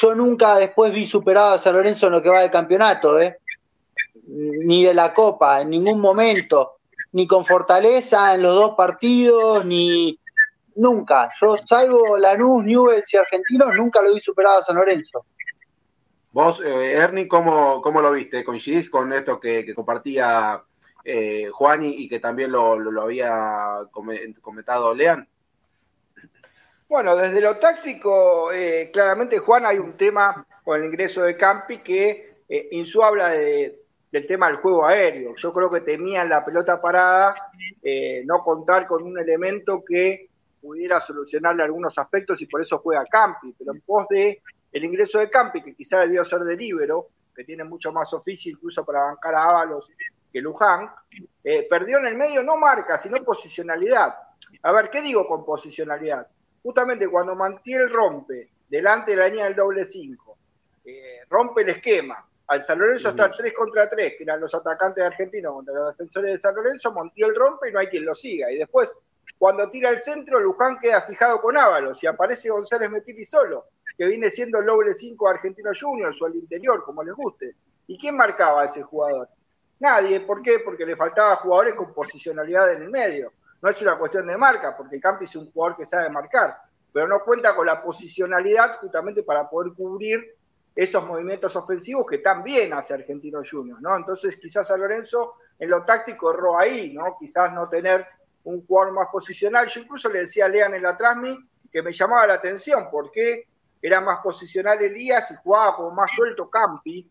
[0.00, 3.38] yo nunca después vi superado a San Lorenzo en lo que va del campeonato, ¿eh?
[4.26, 6.78] ni de la Copa, en ningún momento,
[7.12, 10.18] ni con fortaleza en los dos partidos, ni
[10.76, 11.30] nunca.
[11.40, 15.24] Yo salvo Lanús, Newell's y Argentinos, nunca lo vi superado a San Lorenzo.
[16.32, 18.44] Vos, eh, Ernie, ¿cómo, ¿cómo, lo viste?
[18.44, 20.62] ¿Coincidís con esto que, compartía
[21.06, 23.80] eh, Juan y, que también lo, había
[24.40, 25.28] comentado Lean?
[26.88, 31.78] Bueno, desde lo táctico, eh, claramente Juan hay un tema con el ingreso de Campi
[31.78, 35.34] que eh, Insu habla de, del tema del juego aéreo.
[35.36, 37.34] Yo creo que temían la pelota parada,
[37.82, 40.28] eh, no contar con un elemento que
[40.60, 43.54] pudiera solucionarle algunos aspectos y por eso juega Campi.
[43.58, 44.42] Pero en pos de
[44.72, 48.52] el ingreso de Campi, que quizá debió ser de libero, que tiene mucho más oficio
[48.52, 49.88] incluso para bancar a Ábalos
[50.32, 50.90] que Luján,
[51.42, 54.14] eh, perdió en el medio no marca, sino posicionalidad.
[54.62, 56.26] A ver, ¿qué digo con posicionalidad?
[56.62, 60.38] Justamente cuando Mantiel rompe delante de la línea del doble 5,
[60.84, 65.04] eh, rompe el esquema, al San Lorenzo está 3 contra 3, que eran los atacantes
[65.04, 68.50] argentinos contra los defensores de San Lorenzo, Montiel rompe y no hay quien lo siga.
[68.52, 68.92] Y después,
[69.36, 73.66] cuando tira el centro, Luján queda fijado con Ábalos y aparece González Metili solo,
[73.98, 77.54] que viene siendo el doble 5 Argentino Juniors o el interior, como les guste.
[77.88, 79.28] ¿Y quién marcaba a ese jugador?
[79.78, 80.20] Nadie.
[80.20, 80.60] ¿Por qué?
[80.64, 83.32] Porque le faltaba jugadores con posicionalidad en el medio.
[83.60, 86.56] No es una cuestión de marca, porque Campi es un jugador que sabe marcar,
[86.92, 90.34] pero no cuenta con la posicionalidad justamente para poder cubrir
[90.74, 93.96] esos movimientos ofensivos que también hace Argentino Juniors, ¿no?
[93.96, 97.16] Entonces quizás a Lorenzo en lo táctico erró ahí, ¿no?
[97.18, 98.06] Quizás no tener
[98.44, 99.66] un jugador más posicional.
[99.68, 101.38] Yo incluso le decía a Lean en la Transmi
[101.72, 103.46] que me llamaba la atención porque
[103.80, 107.08] era más posicional Elías y jugaba como más suelto Campi.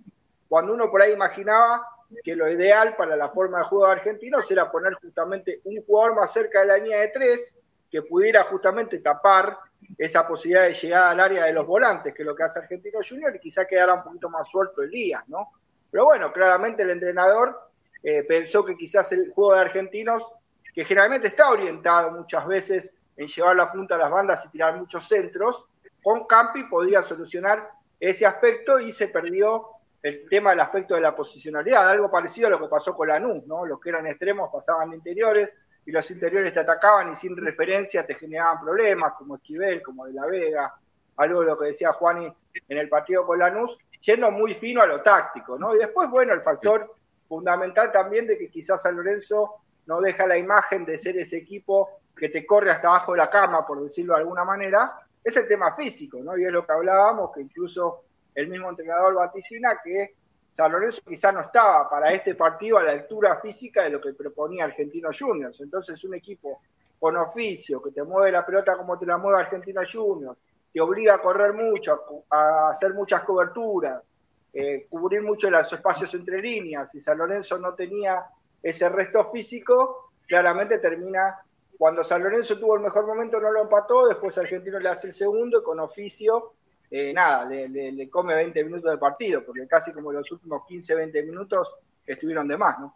[0.48, 4.50] cuando uno por ahí imaginaba que lo ideal para la forma de juego de argentinos
[4.50, 7.56] era poner justamente un jugador más cerca de la línea de tres
[7.90, 9.58] que pudiera justamente tapar
[9.98, 13.00] esa posibilidad de llegada al área de los volantes, que es lo que hace Argentino
[13.08, 15.50] Junior, y quizá quedara un poquito más suelto el día, ¿no?
[15.92, 17.70] Pero bueno, claramente el entrenador
[18.04, 20.28] eh, pensó que quizás el juego de argentinos,
[20.74, 24.76] que generalmente está orientado muchas veces en llevar la punta a las bandas y tirar
[24.76, 25.66] muchos centros,
[26.04, 29.70] con Campi podría solucionar ese aspecto y se perdió
[30.06, 33.48] el tema del aspecto de la posicionalidad, algo parecido a lo que pasó con Lanús,
[33.48, 33.66] ¿no?
[33.66, 38.14] Los que eran extremos pasaban interiores y los interiores te atacaban y sin referencia te
[38.14, 40.76] generaban problemas, como Esquivel, como De la Vega,
[41.18, 42.32] algo de lo que decía Juani
[42.70, 45.74] en el partido con Lanús, yendo muy fino a lo táctico, ¿no?
[45.74, 46.94] Y después, bueno, el factor
[47.28, 49.56] fundamental también de que quizás San Lorenzo
[49.88, 53.30] no deja la imagen de ser ese equipo que te corre hasta abajo de la
[53.32, 56.38] cama, por decirlo de alguna manera, es el tema físico, ¿no?
[56.38, 58.04] Y es lo que hablábamos, que incluso
[58.36, 60.16] el mismo entrenador vaticina que
[60.52, 64.14] San Lorenzo quizá no estaba para este partido a la altura física de lo que
[64.14, 65.60] proponía Argentino Juniors.
[65.60, 66.62] Entonces un equipo
[67.00, 70.38] con oficio, que te mueve la pelota como te la mueve Argentino Juniors,
[70.72, 74.06] te obliga a correr mucho, a hacer muchas coberturas,
[74.54, 76.90] eh, cubrir mucho los espacios entre líneas.
[76.90, 78.24] Si San Lorenzo no tenía
[78.64, 81.38] ese resto físico, claramente termina,
[81.78, 85.14] cuando San Lorenzo tuvo el mejor momento no lo empató, después Argentino le hace el
[85.14, 86.54] segundo y con oficio
[86.92, 91.24] eh, nada, le, come 20 minutos de partido, porque casi como los últimos 15, 20
[91.24, 92.96] minutos estuvieron de más, ¿no?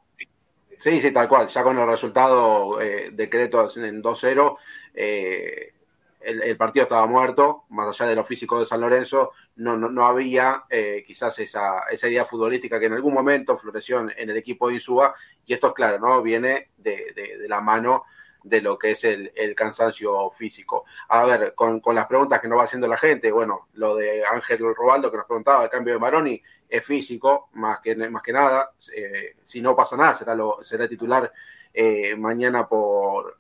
[0.79, 1.49] Sí, sí, tal cual.
[1.49, 4.57] Ya con el resultado eh, decreto en 2-0,
[4.93, 5.73] eh,
[6.21, 10.63] el, partido estaba muerto, más allá de lo físico de San Lorenzo, no, no, había
[10.69, 14.75] eh, quizás esa, esa idea futbolística que en algún momento floreció en, el equipo de
[14.75, 16.21] Insúa, y esto es claro, ¿no?
[16.21, 18.05] Viene de, de la mano
[18.43, 20.85] de lo que es el, cansancio físico.
[21.09, 24.59] A ver, con, las preguntas que nos va haciendo la gente, bueno, lo de Ángel
[24.75, 28.71] Robaldo que nos preguntaba, el cambio de Maroni es físico, más que, más que nada,
[28.95, 31.31] eh, si no pasa nada, será, lo, será titular
[31.73, 33.37] eh, mañana por,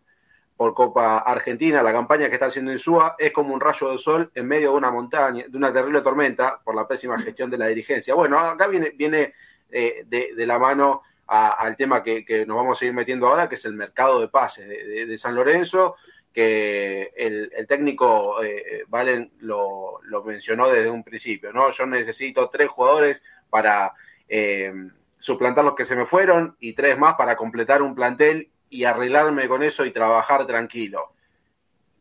[0.57, 1.81] por Copa Argentina.
[1.81, 4.77] La campaña que está haciendo Insúa es como un rayo de sol en medio de
[4.77, 8.13] una montaña, de una terrible tormenta por la pésima gestión de la dirigencia.
[8.13, 9.33] Bueno, acá viene, viene
[9.71, 13.55] eh, de, de, la mano al tema que, nos vamos a ir metiendo ahora, que
[13.55, 15.95] es el mercado de pases de, San Lorenzo,
[16.33, 21.71] que el, técnico eh, Valen lo, mencionó desde un principio, ¿no?
[21.71, 23.93] Yo necesito tres jugadores para
[24.27, 24.73] eh,
[25.19, 29.47] suplantar los que se me fueron y tres más para completar un plantel y arreglarme
[29.47, 31.13] con eso y trabajar tranquilo.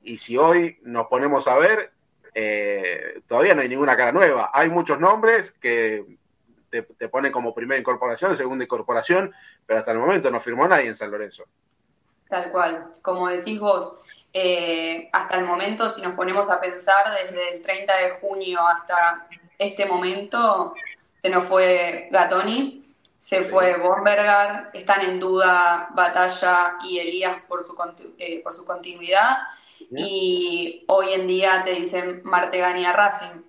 [0.02, 1.92] Y si hoy nos ponemos a ver,
[2.34, 4.50] eh, todavía no hay ninguna cara nueva.
[4.54, 6.04] Hay muchos nombres que
[6.70, 9.32] te, pone como primera incorporación, segunda incorporación,
[9.66, 11.44] pero hasta el momento no firmó nadie en San Lorenzo.
[12.28, 14.00] Tal cual, como decís vos,
[14.32, 19.26] eh, hasta el momento, si nos ponemos a pensar, desde el 30 de junio hasta
[19.58, 20.74] este momento,
[21.22, 27.74] se nos fue Gatoni, se fue Borbergar, están en duda Batalla y Elías por su,
[28.18, 29.38] eh, por su continuidad,
[29.90, 33.42] y hoy en día te dicen Martegani a Racing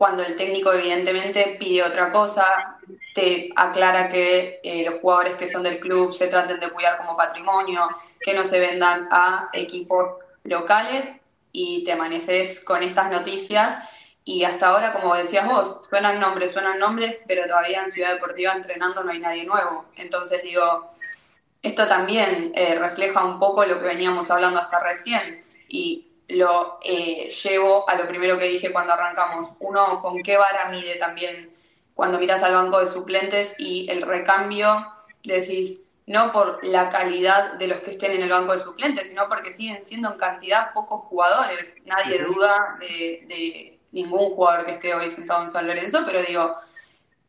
[0.00, 2.78] cuando el técnico evidentemente pide otra cosa,
[3.14, 7.18] te aclara que eh, los jugadores que son del club se traten de cuidar como
[7.18, 7.86] patrimonio,
[8.18, 11.12] que no se vendan a equipos locales
[11.52, 13.76] y te amaneces con estas noticias
[14.24, 18.54] y hasta ahora, como decías vos, suenan nombres, suenan nombres, pero todavía en Ciudad Deportiva
[18.54, 19.84] entrenando no hay nadie nuevo.
[19.96, 20.94] Entonces digo,
[21.60, 27.28] esto también eh, refleja un poco lo que veníamos hablando hasta recién y lo eh,
[27.42, 29.48] llevo a lo primero que dije cuando arrancamos.
[29.58, 31.54] Uno, ¿con qué vara mide también
[31.94, 34.86] cuando miras al banco de suplentes y el recambio
[35.22, 39.28] decís, no por la calidad de los que estén en el banco de suplentes, sino
[39.28, 41.76] porque siguen siendo en cantidad pocos jugadores.
[41.84, 46.56] Nadie duda de, de ningún jugador que esté hoy sentado en San Lorenzo, pero digo,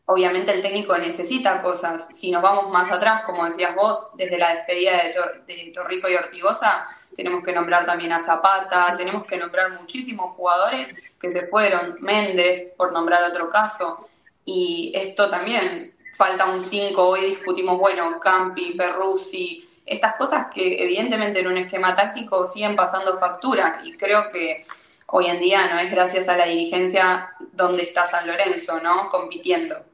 [0.05, 2.07] obviamente el técnico necesita cosas.
[2.11, 6.15] Si nos vamos más atrás, como decías vos, desde la despedida de, de Torrico y
[6.15, 11.97] Ortigosa, tenemos que nombrar también a Zapata, tenemos que nombrar muchísimos jugadores que se fueron,
[12.00, 14.08] Méndez, por nombrar otro caso,
[14.45, 21.39] y esto también, falta un 5, hoy discutimos, bueno, Campi, Perruzzi, estas cosas que evidentemente
[21.39, 24.65] en un esquema táctico siguen pasando factura, y creo que
[25.08, 29.10] hoy en día no es gracias a la dirigencia donde está San Lorenzo, ¿no?
[29.10, 29.90] Compitiendo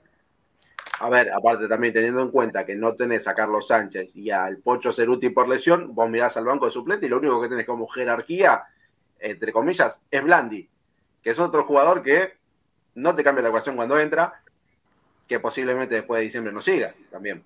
[0.99, 4.57] a ver, aparte también teniendo en cuenta que no tenés a Carlos Sánchez y al
[4.57, 7.67] Pocho Ceruti por lesión, vos mirás al banco de suplente y lo único que tenés
[7.67, 8.63] como jerarquía,
[9.19, 10.67] entre comillas, es Blandi,
[11.21, 12.33] que es otro jugador que
[12.95, 14.41] no te cambia la ecuación cuando entra,
[15.27, 17.43] que posiblemente después de diciembre no siga también.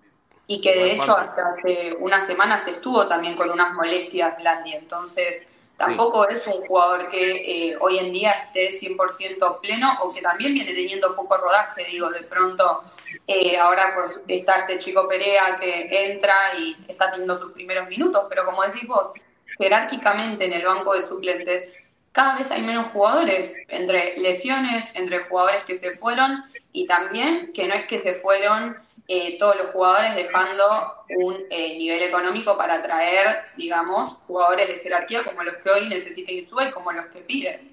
[0.48, 5.44] Y que de hecho hasta hace unas semanas estuvo también con unas molestias Blandi, entonces
[5.76, 10.54] tampoco es un jugador que eh, hoy en día esté 100% pleno o que también
[10.54, 12.84] viene teniendo poco rodaje, digo, de pronto
[13.28, 13.96] eh, ahora
[14.28, 18.88] está este chico Perea que entra y está teniendo sus primeros minutos, pero como decís
[18.88, 19.12] vos,
[19.58, 21.70] jerárquicamente en el banco de suplentes
[22.12, 26.44] cada vez hay menos jugadores, entre lesiones, entre jugadores que se fueron
[26.74, 30.64] y también que no es que se fueron eh, todos los jugadores dejando
[31.18, 36.32] un eh, nivel económico para atraer, digamos, jugadores de jerarquía como los que hoy necesita
[36.32, 37.71] Insúa como los que piden.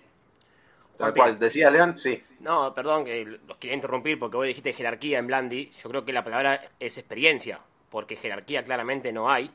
[0.99, 2.23] Tal cual, decía León, sí.
[2.41, 5.71] No, perdón, que los quería interrumpir porque vos dijiste jerarquía en Blandi.
[5.83, 9.51] Yo creo que la palabra es experiencia, porque jerarquía claramente no hay.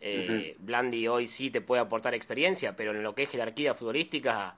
[0.00, 4.54] Eh, Blandi hoy sí te puede aportar experiencia, pero en lo que es jerarquía futbolística,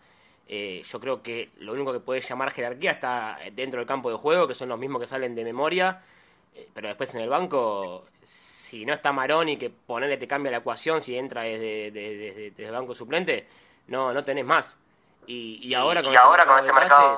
[0.48, 4.48] yo creo que lo único que puede llamar jerarquía está dentro del campo de juego,
[4.48, 6.02] que son los mismos que salen de memoria
[6.58, 10.58] eh, pero después en el banco, si no está Maroni, que ponerle te cambia la
[10.58, 13.46] ecuación si entra desde, desde, el banco suplente,
[13.86, 14.76] no, no tenés más.
[15.28, 17.16] Y, ahora con, este, mercado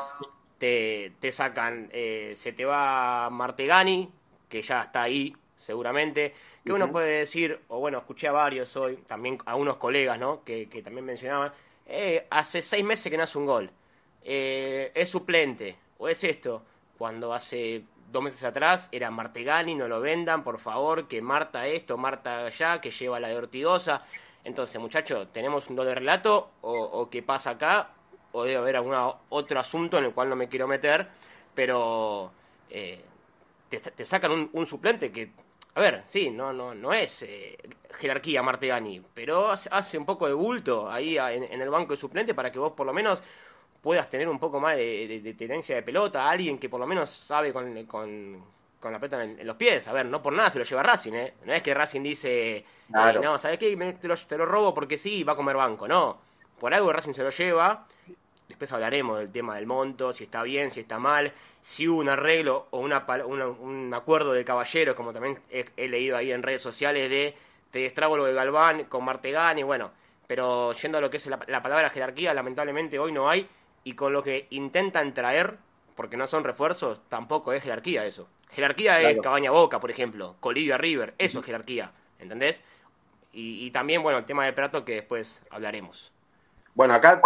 [0.58, 4.10] te, te sacan, eh, se te va Martegani,
[4.48, 8.96] que ya está ahí seguramente, que uno puede decir, o bueno, escuché a varios hoy,
[9.06, 10.42] también a unos colegas, ¿no?
[10.44, 11.52] Que, que también mencionaban,
[11.86, 13.70] eh, hace seis meses que no hace un gol,
[14.22, 16.62] es suplente, o es esto,
[16.98, 21.96] cuando hace dos meses atrás era Martegani, no lo vendan, por favor, que Marta esto,
[21.96, 24.02] Marta allá, que lleva la de Ortigosa.
[24.44, 27.90] Entonces, muchachos, ¿tenemos un doble relato o, qué pasa acá?
[28.32, 28.94] O debe haber algún
[29.28, 31.08] otro asunto en el cual no me quiero meter,
[31.54, 32.30] pero
[32.70, 33.00] eh,
[33.68, 35.30] te, sacan un, suplente que,
[35.74, 37.58] a ver, sí, no, no, no es eh,
[37.98, 42.52] jerarquía Martegani, pero hace, un poco de bulto ahí en el banco de suplente para
[42.52, 43.22] que vos por lo menos
[43.80, 47.52] puedas tener un poco más de, tenencia de pelota, alguien que por lo menos sabe
[47.52, 49.88] con, con, la pelota en, los pies.
[49.88, 51.34] A ver, no por nada se lo lleva Racing, ¿eh?
[51.44, 52.64] No es que Racing dice, eh,
[53.22, 53.76] no, ¿sabes qué?
[54.00, 55.88] te, lo, te, lo, robo porque sí, va a comer banco.
[55.88, 56.18] No,
[56.60, 57.86] por algo Racing se lo lleva.
[58.48, 62.08] Después hablaremos del tema del monto, si está bien, si está mal, si hubo un
[62.08, 67.08] arreglo o una, un acuerdo de caballeros, como también he, leído ahí en redes sociales,
[67.08, 67.34] de
[67.70, 69.92] te destrago lo de Galván con Martegani, bueno.
[70.26, 73.48] Pero yendo a lo que es la, la palabra jerarquía, lamentablemente hoy no hay
[73.82, 75.56] y con lo que intentan traer,
[75.96, 78.28] porque no son refuerzos, tampoco es jerarquía eso.
[78.50, 82.62] Jerarquía es Cabaña Boca, por ejemplo, Colivia River, eso es jerarquía, ¿entendés?
[83.32, 86.12] Y, también, bueno, el tema de Prato que después hablaremos.
[86.74, 87.20] Bueno, acá,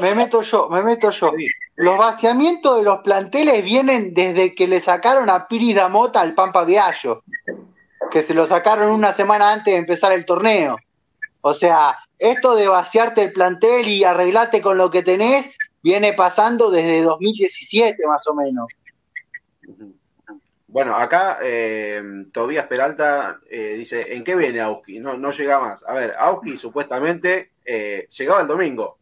[0.00, 1.32] me meto yo, me meto yo.
[1.76, 6.64] Los vaciamientos de los planteles vienen desde que le sacaron a Piri Damota al Pampa
[6.64, 7.22] Viallo,
[8.10, 10.78] que se lo sacaron una semana antes de empezar el torneo.
[11.40, 15.50] O sea, esto de vaciarte el plantel y arreglarte con lo que tenés
[15.82, 18.66] viene pasando desde 2017 más o menos.
[20.72, 25.00] Bueno, acá eh, Tobías Peralta eh, dice, ¿en qué viene Auski?
[25.00, 25.84] No, no llega más.
[25.86, 28.98] A ver, Auski supuestamente eh, llegaba el domingo.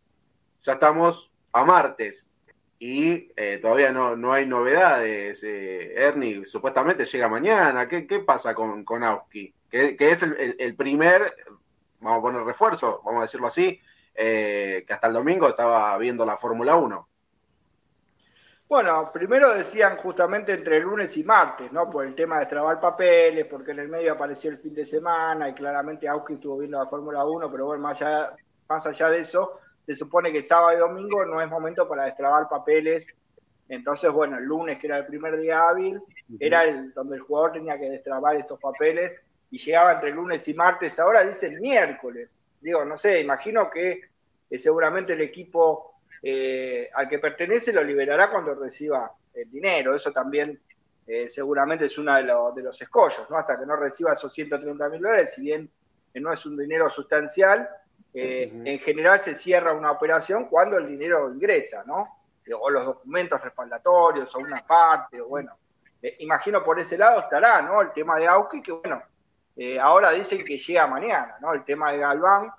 [0.64, 2.28] Ya estamos a martes
[2.80, 5.44] y eh, todavía no, no hay novedades.
[5.44, 7.87] Ernie supuestamente llega mañana.
[7.87, 9.54] ¿Qué, qué pasa con, con Auski?
[9.70, 11.33] Que, es el, el, primer
[12.00, 13.80] vamos a poner refuerzo, vamos a decirlo así,
[14.14, 17.09] eh, que hasta el domingo estaba viendo la Fórmula 1.
[18.70, 21.90] Bueno, primero decían justamente entre lunes y martes, ¿no?
[21.90, 25.48] Por el tema de trabar papeles, porque en el medio apareció el fin de semana
[25.48, 28.33] y claramente Auski estuvo viendo la Fórmula 1, pero bueno, más allá,
[28.68, 32.48] más allá de eso, se supone que sábado y domingo no es momento para destrabar
[32.48, 33.12] papeles.
[33.68, 36.00] Entonces, bueno, el lunes, que era el primer día hábil,
[36.38, 40.54] era el donde el jugador tenía que destrabar estos papeles y llegaba entre lunes y
[40.54, 42.38] martes, ahora dice el miércoles.
[42.61, 44.00] Digo, no sé, imagino que
[44.48, 45.89] eh, seguramente el equipo
[46.22, 49.94] eh, al que pertenece lo liberará cuando reciba el dinero.
[49.94, 50.61] Eso también
[51.06, 53.37] eh, seguramente es uno de, de, los escollos, ¿no?
[53.37, 55.70] Hasta que no reciba esos 130 mil dólares, si bien
[56.14, 57.68] no es un dinero sustancial,
[58.12, 62.18] en general se cierra una operación cuando el dinero ingresa, ¿no?
[62.61, 65.56] O los documentos respaldatorios, o una parte, o bueno.
[66.18, 67.80] imagino por ese lado estará, ¿no?
[67.80, 69.00] El tema de Auki, que bueno,
[69.56, 71.52] eh, ahora dicen que llega mañana, ¿no?
[71.52, 72.50] El tema de Galván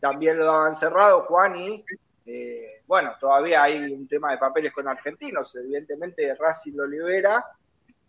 [0.00, 1.84] también lo han cerrado, Juan, y
[2.24, 7.44] eh, bueno, todavía hay un tema de papeles con argentinos, evidentemente Racing lo libera,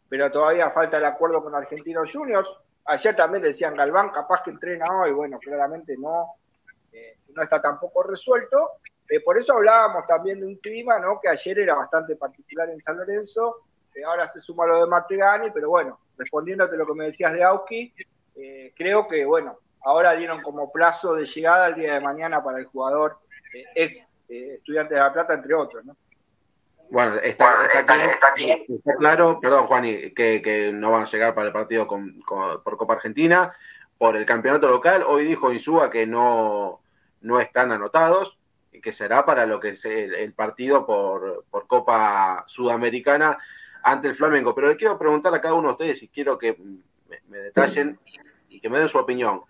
[0.08, 2.50] pero todavía falta el acuerdo con Argentinos Juniors.
[2.86, 6.36] Ayer también decían Galván, capaz que entrena hoy, bueno, claramente no,
[6.92, 8.80] eh, no está tampoco resuelto.
[9.24, 11.20] por eso hablábamos también de un clima, ¿no?
[11.22, 13.66] Que ayer era bastante particular en San Lorenzo,
[14.04, 17.94] ahora se suma lo de Martegani, pero bueno, respondiéndote lo que me decías de Auski,
[18.36, 22.60] eh, creo que, bueno, ahora dieron como plazo de llegada el día de mañana para
[22.60, 23.18] el jugador,
[23.54, 25.96] eh, es eh, estudiante de La Plata, entre otros, ¿no?
[26.92, 27.70] Bueno, está,
[28.98, 32.94] claro, perdón, Juan, que, que, no van a llegar para el partido con, por Copa
[32.94, 33.54] Argentina,
[33.98, 35.04] por el campeonato local.
[35.08, 36.82] Hoy dijo Insúa que no,
[37.22, 38.40] no están anotados,
[38.72, 43.38] y que será para lo que es el, partido por, Copa Sudamericana
[43.84, 44.54] ante el Flamengo.
[44.54, 46.58] Pero le quiero preguntar a cada uno de ustedes y quiero que
[47.28, 48.00] me, detallen
[48.50, 49.42] y que me den su opinión.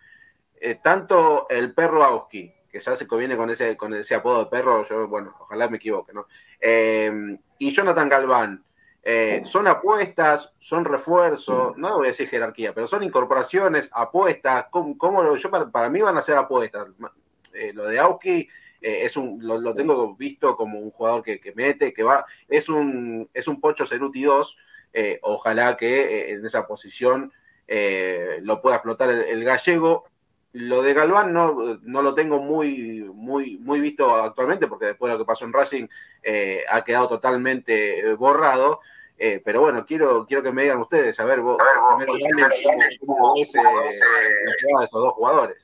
[0.59, 4.49] Eh, tanto el perro Auski, que ya se conviene con ese, con ese apodo de
[4.49, 6.27] perro, yo, bueno, ojalá me equivoque, ¿no?
[6.59, 8.63] Eh, y Jonathan Galván,
[9.01, 15.35] eh, son apuestas, son refuerzos, no voy a decir jerarquía, pero son incorporaciones, apuestas, ¿cómo,
[15.35, 16.87] yo para, mí van a ser apuestas?
[17.53, 18.47] Eh, lo de Auski
[18.81, 23.47] es un, lo, tengo visto como un jugador que, mete, que va, es un, es
[23.47, 24.57] un Pocho Ceruti 2,
[25.21, 27.33] ojalá que en esa posición
[28.41, 30.05] lo pueda explotar el gallego,
[30.53, 35.17] lo de Galván no, no lo tengo muy, muy, muy visto actualmente, porque después de
[35.17, 35.87] lo que pasó en Racing
[36.23, 38.79] eh, ha quedado totalmente eh, borrado.
[39.17, 42.07] Eh, pero bueno, quiero, quiero que me digan ustedes, a ver, vos, cómo, ves
[43.51, 43.65] de
[44.83, 45.57] estos dos jugadores.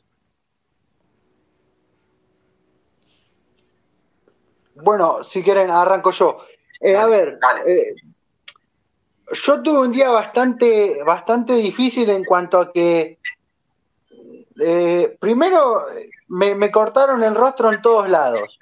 [4.75, 6.39] Bueno, si quieren, arranco yo.
[6.97, 7.39] a ver,
[9.31, 13.19] yo tuve un día bastante, bastante difícil en cuanto a que
[14.59, 15.85] eh, primero,
[16.27, 18.57] me, cortaron el rostro en todos lados.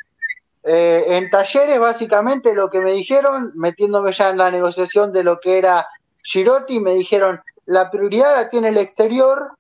[0.64, 5.40] Eh, en talleres, básicamente, lo que me dijeron, metiéndome ya en la negociación de lo
[5.40, 5.88] que era
[6.24, 9.52] Girotti, me dijeron, la prioridad la tiene el exterior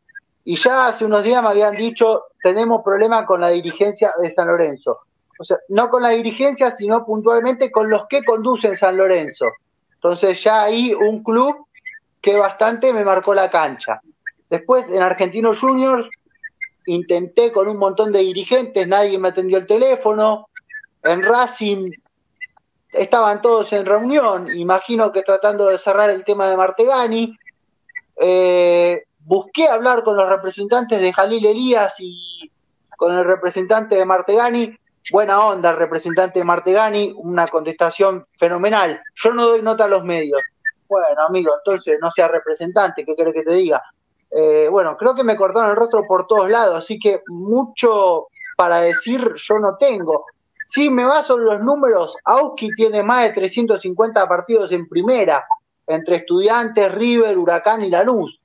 [0.45, 4.47] y ya hace unos días me habían dicho, tenemos problema con la dirigencia de San
[4.47, 4.99] Lorenzo.
[5.39, 9.47] O sea, no con la dirigencia, sino puntualmente con los que conducen San Lorenzo.
[9.95, 11.65] Entonces ya ahí un club
[12.21, 14.01] que bastante me marcó la cancha.
[14.49, 16.07] Después en Argentinos Juniors
[16.85, 20.49] intenté con un montón de dirigentes, nadie me atendió el teléfono.
[21.03, 21.91] En Racing
[22.91, 27.37] estaban todos en reunión, imagino que tratando de cerrar el tema de Martegani.
[28.15, 32.51] Eh, busqué hablar con los representantes de Jalil Elías y
[32.95, 34.77] con el representante de Martegani.
[35.11, 39.01] Buena onda, el representante de Martegani, una contestación fenomenal.
[39.15, 40.41] Yo no doy nota a los medios.
[40.87, 43.81] Bueno, amigo, entonces no sea representante, ¿qué quiere que te diga?
[44.35, 48.27] Eh, bueno, creo que me cortaron el rostro por todos lados, así que mucho
[48.57, 50.25] para decir yo no tengo.
[50.65, 55.45] Si me baso en los números, Auski tiene más de 350 partidos en primera,
[55.85, 58.39] entre estudiantes, River, Huracán y Lanús.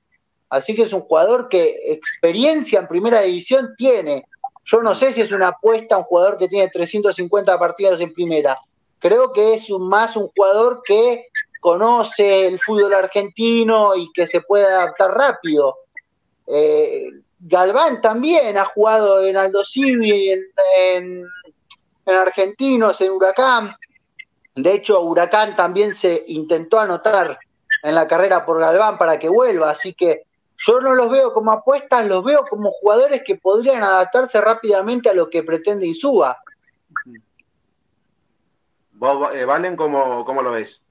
[0.49, 4.25] Así que es un jugador que experiencia en primera división tiene.
[4.65, 8.59] Yo no sé si es una apuesta un jugador que tiene 350 partidos en primera.
[8.99, 11.27] Creo que es más un jugador que
[11.59, 15.77] conoce el fútbol argentino y que se puede adaptar rápido.
[16.47, 20.41] Eh, Galván también ha jugado en Aldo Civi, en,
[20.85, 21.25] en,
[22.05, 23.75] Argentinos, en Huracán.
[24.55, 27.39] De hecho, Huracán también se intentó anotar
[27.83, 30.23] en la carrera por Galván para que vuelva, así que
[30.57, 35.13] yo no los veo como apuestas, los veo como jugadores que podrían adaptarse rápidamente a
[35.13, 36.37] lo que pretende Insúa.
[38.91, 40.81] ¿Vos, eh, Valen, cómo, cómo lo ves?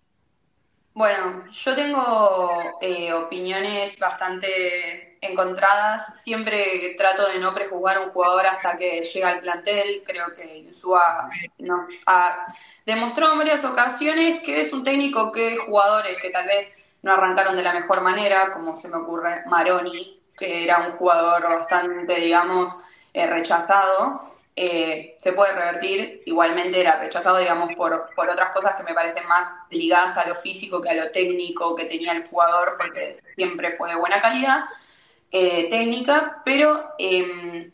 [0.99, 6.20] Bueno, yo tengo eh, opiniones bastante encontradas.
[6.24, 10.03] Siempre trato de no prejuzgar a un jugador hasta que llega al plantel.
[10.05, 12.53] Creo que Insúa no, ha
[12.84, 17.55] demostrado en varias ocasiones que es un técnico que jugadores que tal vez no arrancaron
[17.55, 22.76] de la mejor manera, como se me ocurre Maroni, que era un jugador bastante, digamos,
[23.14, 26.22] eh, rechazado eh, se puede revertir.
[26.26, 30.34] Igualmente era rechazado, digamos, por, por otras cosas que me parecen más ligadas a lo
[30.34, 34.64] físico que a lo técnico que tenía el jugador, porque siempre fue de buena calidad
[35.30, 37.70] eh, técnica, pero em,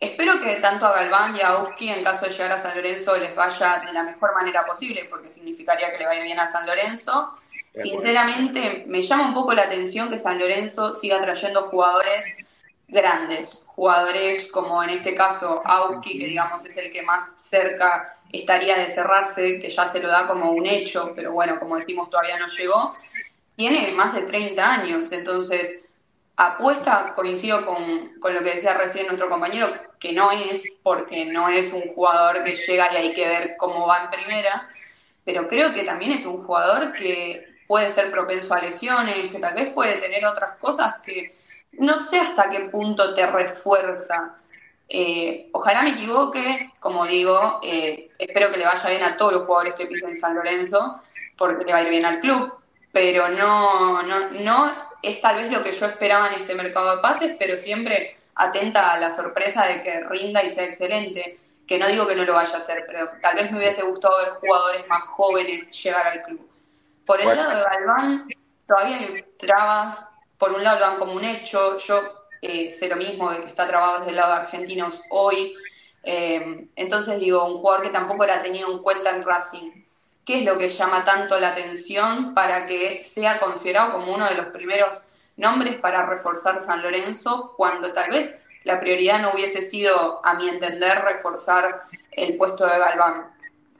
[0.00, 3.16] espero que tanto a Galván y a Auski, en caso de llegar a San Lorenzo,
[3.16, 6.66] les vaya de la mejor manera posible, porque significaría que le vaya bien a San
[6.66, 7.38] Lorenzo.
[7.74, 12.24] Sinceramente, me llama un poco la atención que San Lorenzo siga trayendo jugadores
[12.88, 18.76] grandes, jugadores como en este caso Auki, que digamos es el que más cerca estaría
[18.76, 22.38] de cerrarse, que ya se lo da como un hecho, pero bueno, como decimos, todavía
[22.38, 22.96] no llegó,
[23.56, 25.80] tiene más de 30 años, entonces
[26.36, 31.48] apuesta, coincido con, con lo que decía recién nuestro compañero, que no es porque no
[31.48, 34.68] es un jugador que llega y hay que ver cómo va en primera,
[35.24, 39.54] pero creo que también es un jugador que puede ser propenso a lesiones, que tal
[39.54, 41.34] vez puede tener otras cosas que
[41.78, 44.36] no sé hasta qué punto te refuerza.
[44.88, 49.44] Eh, ojalá me equivoque, como digo, eh, espero que le vaya bien a todos los
[49.44, 51.00] jugadores que pisen San Lorenzo,
[51.36, 52.52] porque le va a ir bien al club,
[52.92, 54.72] pero no, no, no
[55.02, 58.92] es tal vez lo que yo esperaba en este mercado de pases, pero siempre atenta
[58.92, 62.34] a la sorpresa de que rinda y sea excelente, que no digo que no lo
[62.34, 66.22] vaya a hacer, pero tal vez me hubiese gustado ver jugadores más jóvenes llegar al
[66.22, 66.48] club.
[67.06, 68.28] Por el lado de Galván,
[68.66, 70.08] todavía hay trabas,
[70.38, 72.02] por un lado lo dan como un hecho, yo
[72.42, 75.56] eh, sé lo mismo de que está trabado desde el lado de argentinos hoy,
[76.06, 79.70] Eh, entonces digo, un jugador que tampoco era tenido en cuenta en Racing.
[80.26, 84.34] ¿Qué es lo que llama tanto la atención para que sea considerado como uno de
[84.34, 84.92] los primeros
[85.38, 90.46] nombres para reforzar San Lorenzo cuando tal vez la prioridad no hubiese sido, a mi
[90.50, 93.32] entender, reforzar el puesto de Galván?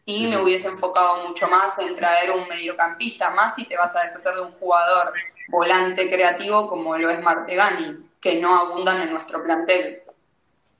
[0.06, 4.02] Y me hubiese enfocado mucho más en traer un mediocampista, más si te vas a
[4.04, 5.12] deshacer de un jugador
[5.48, 10.02] volante creativo como lo es Martegani, que no abundan en nuestro plantel.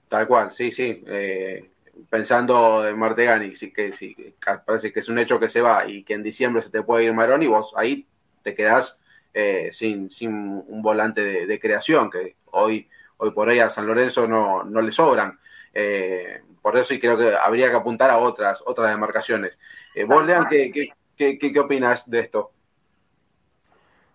[0.09, 1.03] Tal cual, sí, sí.
[1.07, 1.71] Eh,
[2.09, 4.17] pensando en Martegani, sí que sí,
[4.65, 7.05] parece que es un hecho que se va y que en diciembre se te puede
[7.05, 8.07] ir Maroni, vos ahí
[8.43, 8.99] te quedás
[9.33, 14.27] eh, sin, sin un volante de, creación, que hoy, hoy por hoy a San Lorenzo
[14.27, 15.39] no, no le sobran.
[15.73, 19.59] Eh, por eso y creo que habría que apuntar a otras, otras demarcaciones.
[20.07, 22.54] vos, Lean, ¿qué, qué, qué, qué opinas de esto?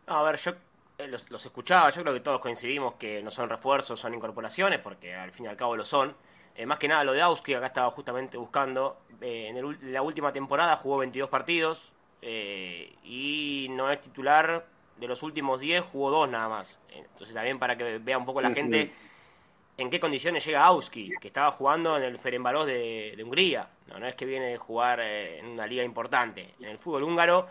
[0.10, 0.52] A ver, yo
[0.98, 5.14] eh, los, escuchaba, yo creo que todos coincidimos que no son refuerzos, son incorporaciones, porque
[5.16, 6.16] al fin y al cabo lo son.
[6.56, 10.34] Eh, más que nada lo de Auski, acá estaba justamente buscando, eh, en, la última
[10.34, 14.66] temporada jugó 22 partidos y no es titular,
[14.98, 16.80] de los últimos 10 jugó 2 nada más.
[16.92, 18.92] Entonces también para que vea un poco la gente
[19.78, 23.70] en qué condiciones llega Auski, que estaba jugando en el Ferenbaros de, de Hungría.
[23.88, 26.56] No, no es que viene de jugar en una liga importante.
[26.60, 27.48] En el fútbol húngaro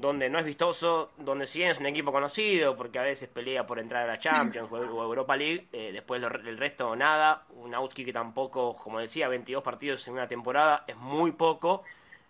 [0.00, 3.66] donde no es vistoso, donde si bien es un equipo conocido, porque a veces pelea
[3.66, 8.04] por entrar a la Champions o Europa League, eh, después el resto nada, un Auski
[8.04, 11.82] que tampoco, como decía, 22 partidos en una temporada es muy poco,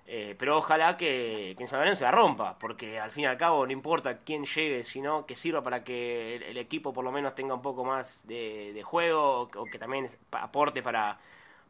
[0.04, 3.36] eh, pero ojalá que, que en San Lorenzo la rompa, porque al fin y al
[3.36, 7.36] cabo no importa quién llegue, sino que sirva para que el, equipo por lo menos
[7.36, 11.20] tenga un poco más de, de juego o que también aporte para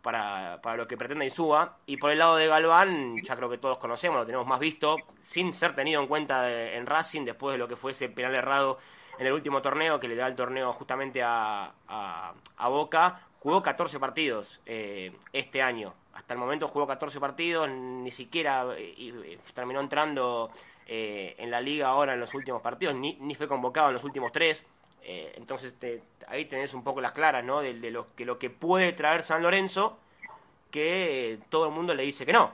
[0.03, 1.79] para, para lo que pretende Insúa.
[1.87, 4.97] Y por el lado de Galván, ya creo que todos conocemos, lo tenemos más visto,
[5.21, 8.79] sin ser tenido en cuenta en Racing después de lo que fue ese penal errado
[9.21, 13.21] en el último torneo, que le da el torneo justamente a, a, Boca.
[13.39, 15.93] Jugó 14 partidos eh, este año.
[16.15, 20.51] Hasta el momento jugó 14 partidos, ni siquiera eh, terminó entrando
[20.87, 24.05] eh, en la liga ahora en los últimos partidos, ni, ni fue convocado en los
[24.05, 24.67] últimos tres.
[25.13, 25.75] Eh, entonces
[26.29, 27.61] ahí tenés un poco las claras, ¿no?
[27.61, 29.99] De, lo, que, lo que puede traer San Lorenzo,
[30.71, 32.53] que todo el mundo le dice que no.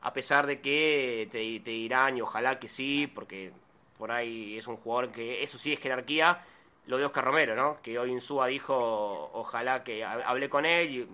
[0.00, 3.52] A pesar de que te, dirán, y ojalá que sí, porque
[3.98, 6.44] por ahí es un jugador que eso sí es jerarquía,
[6.86, 7.80] lo de Oscar Romero, ¿no?
[7.82, 11.08] Que hoy Insúa dijo, ojalá que hable con él, y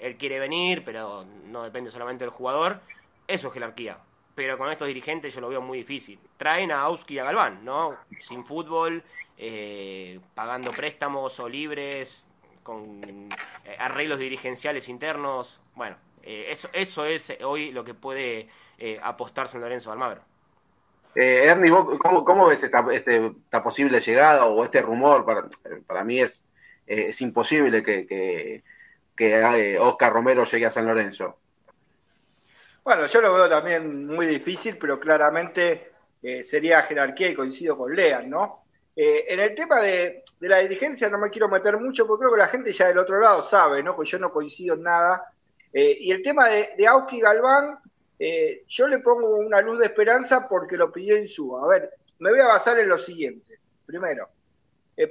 [0.00, 2.80] él quiere venir, pero no depende solamente del jugador.
[3.28, 3.98] Eso es jerarquía.
[4.34, 6.18] Pero con estos dirigentes yo lo veo muy difícil.
[6.36, 7.96] Traen a Auski y a Galván, ¿no?
[8.20, 9.04] Sin fútbol,
[9.38, 12.24] eh, pagando préstamos o libres,
[12.62, 13.00] con
[13.64, 15.60] eh, arreglos dirigenciales internos.
[15.74, 18.48] Bueno, eh, eso, eso es hoy lo que puede
[19.02, 20.22] apostar San Lorenzo Almagro.
[21.14, 25.24] Ernie, cómo, ves esta, este, esta, posible llegada o este rumor?
[25.24, 25.48] Para,
[25.86, 26.44] para mí es,
[26.86, 28.62] es imposible que, que,
[29.16, 31.38] que Oscar Romero llegue a San Lorenzo.
[32.84, 35.92] Bueno, yo lo veo también muy difícil, pero claramente
[36.44, 38.65] sería jerarquía y coincido con Lean, ¿no?
[38.98, 42.40] Eh, en el tema de, la dirigencia no me quiero meter mucho porque creo que
[42.40, 43.94] la gente ya del otro lado sabe, ¿no?
[43.94, 45.30] Pues yo no coincido en nada.
[45.70, 47.78] Eh, y el tema de, de Auski Galván,
[48.18, 51.64] eh, yo le pongo una luz de esperanza porque lo pidió Insúa.
[51.64, 51.90] A ver,
[52.20, 53.60] me voy a basar en lo siguiente.
[53.84, 54.30] Primero,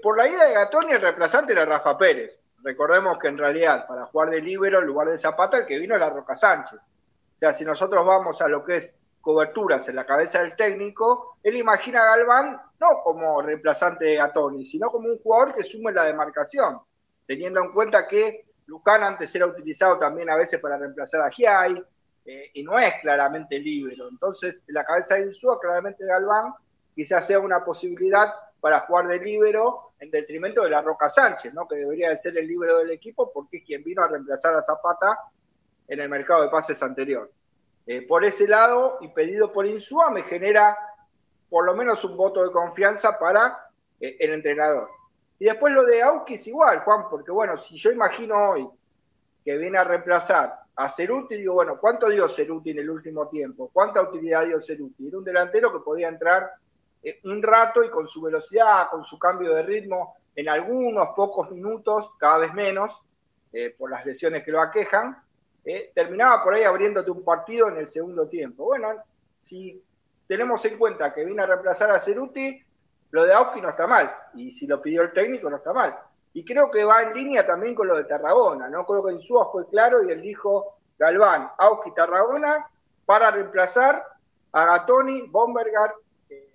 [0.02, 2.38] por la ida de Gatoni el reemplazante era Rafa Pérez.
[2.64, 5.96] Recordemos que en realidad para jugar de líbero en lugar de Zapata el que vino
[5.96, 6.80] era Roca Sánchez.
[6.80, 8.96] O sea, si nosotros vamos a lo que es
[9.26, 14.68] coberturas en la cabeza del técnico, él imagina a Galván no como reemplazante a Tony,
[14.68, 16.78] sino como un jugador que sume la demarcación,
[17.26, 21.84] teniendo en cuenta que Lucán antes era utilizado también a veces para reemplazar a Giai,
[22.24, 23.96] eh, y no es claramente libre.
[24.08, 26.54] Entonces, en la cabeza de Insúa, claramente Galván
[26.94, 31.68] quizás sea una posibilidad para jugar de líbero en detrimento de la Roca Sánchez, ¿no?
[31.68, 34.62] que debería de ser el líbero del equipo porque es quien vino a reemplazar a
[34.62, 35.18] Zapata
[35.88, 37.32] en el mercado de pases anterior.
[37.88, 40.76] Eh, por ese lado, y pedido por Insúa, me genera
[41.50, 43.70] por lo menos un voto de confianza para
[44.00, 44.90] eh, el entrenador.
[45.38, 48.68] Y después lo de Auki es igual, Juan, porque bueno, si yo imagino hoy
[49.44, 53.70] que viene a reemplazar a Ceruti, digo, bueno, ¿cuánto dio Ceruti en el último tiempo?
[53.72, 55.08] ¿Cuánta utilidad dio Ceruti?
[55.08, 56.50] Era un delantero que podía entrar
[57.04, 61.52] eh, un rato y con su velocidad, con su cambio de ritmo, en algunos pocos
[61.52, 63.02] minutos, cada vez menos,
[63.78, 65.16] por las lesiones que lo aquejan,
[65.66, 68.66] eh, terminaba por ahí abriéndote un partido en el segundo tiempo.
[68.66, 69.04] Bueno,
[69.42, 69.84] si
[70.28, 72.64] tenemos en cuenta que vino a reemplazar a Ceruti,
[73.12, 75.98] lo de Auski no está mal, y si lo pidió el técnico no está mal.
[76.34, 78.86] Y creo que va en línea también con lo de Tarragona, ¿no?
[78.86, 82.70] Creo que en Suaz fue claro y él dijo Galván, Auski, Tarragona,
[83.06, 84.04] para reemplazar
[84.52, 85.94] a Gatoni, Bombergar
[86.30, 86.50] eh,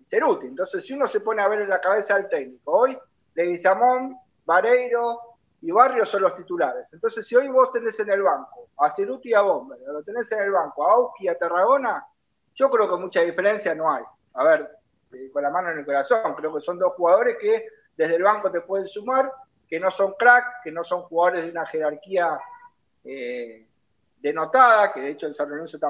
[0.00, 0.46] y Ceruti.
[0.46, 2.98] Entonces, si uno se pone a ver en la cabeza del técnico, hoy
[3.34, 5.29] Leguizamón, Vareiro,
[5.62, 6.86] y Barrios son los titulares.
[6.92, 10.30] Entonces, si hoy vos tenés en el banco a Ceruti y a Bomber, lo tenés
[10.32, 12.04] en el banco a Auski y a Tarragona,
[12.54, 14.02] yo creo que mucha diferencia no hay.
[14.34, 14.70] A ver,
[15.12, 18.22] eh, con la mano en el corazón, creo que son dos jugadores que desde el
[18.22, 19.30] banco te pueden sumar,
[19.68, 22.38] que no son crack, que no son jugadores de una jerarquía
[23.04, 23.66] eh,
[24.18, 25.89] denotada, que de hecho el San Lorenzo también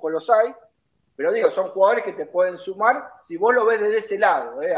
[0.00, 0.54] poco los hay,
[1.14, 4.62] pero digo, son jugadores que te pueden sumar si vos lo ves desde ese lado.
[4.62, 4.74] ¿eh?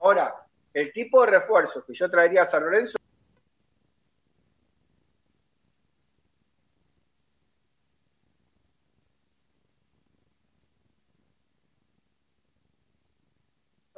[0.00, 0.34] Ahora,
[0.74, 2.98] el tipo de refuerzo que yo traería a San Lorenzo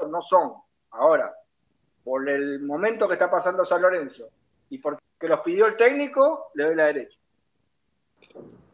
[0.06, 0.52] no son.
[0.90, 1.32] Ahora,
[2.04, 4.28] por el momento que está pasando San Lorenzo
[4.68, 7.18] y porque los pidió el técnico, le doy la derecha.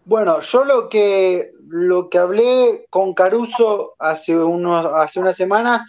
[0.06, 5.82] Bueno, yo lo que lo que hablé con Caruso hace unos hace unas semanas,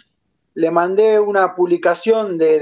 [0.54, 2.58] le mandé una publicación de,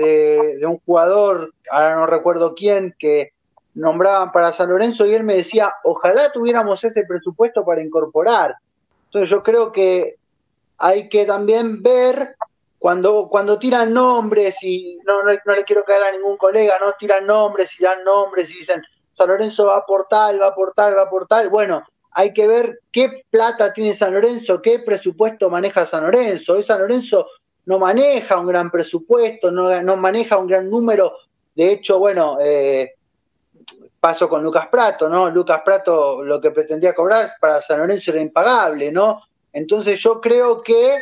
[0.58, 3.32] de, un jugador, ahora no recuerdo quién, que
[3.72, 8.56] nombraban para San Lorenzo y él me decía, ojalá tuviéramos ese presupuesto para incorporar.
[9.06, 10.16] Entonces yo creo que
[10.76, 12.36] hay que también ver
[12.78, 16.92] cuando, cuando tiran nombres y no, no, no le quiero caer a ningún colega, no
[16.98, 18.82] tiran nombres y dan nombres y dicen,
[19.16, 21.48] San Lorenzo va por tal, va por tal, va por tal.
[21.48, 26.52] Bueno, hay que ver qué plata tiene San Lorenzo, qué presupuesto maneja San Lorenzo.
[26.52, 27.26] Hoy San Lorenzo
[27.64, 31.14] no maneja un gran presupuesto, no, no maneja un gran número.
[31.54, 32.92] De hecho, bueno, eh,
[33.98, 35.30] paso con Lucas Prato, ¿no?
[35.30, 39.22] Lucas Prato lo que pretendía cobrar para San Lorenzo era impagable, ¿no?
[39.50, 40.98] Entonces yo creo que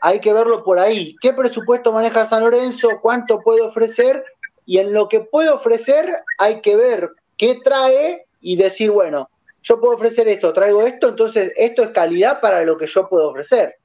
[0.00, 1.16] hay que verlo por ahí.
[1.20, 3.00] ¿Qué presupuesto maneja San Lorenzo?
[3.02, 4.24] ¿Cuánto puede ofrecer?
[4.64, 9.30] Y en lo que puede ofrecer hay que ver qué trae y decir, bueno,
[9.62, 13.30] yo puedo ofrecer esto, traigo esto, entonces esto es calidad para lo que yo puedo
[13.30, 13.76] ofrecer.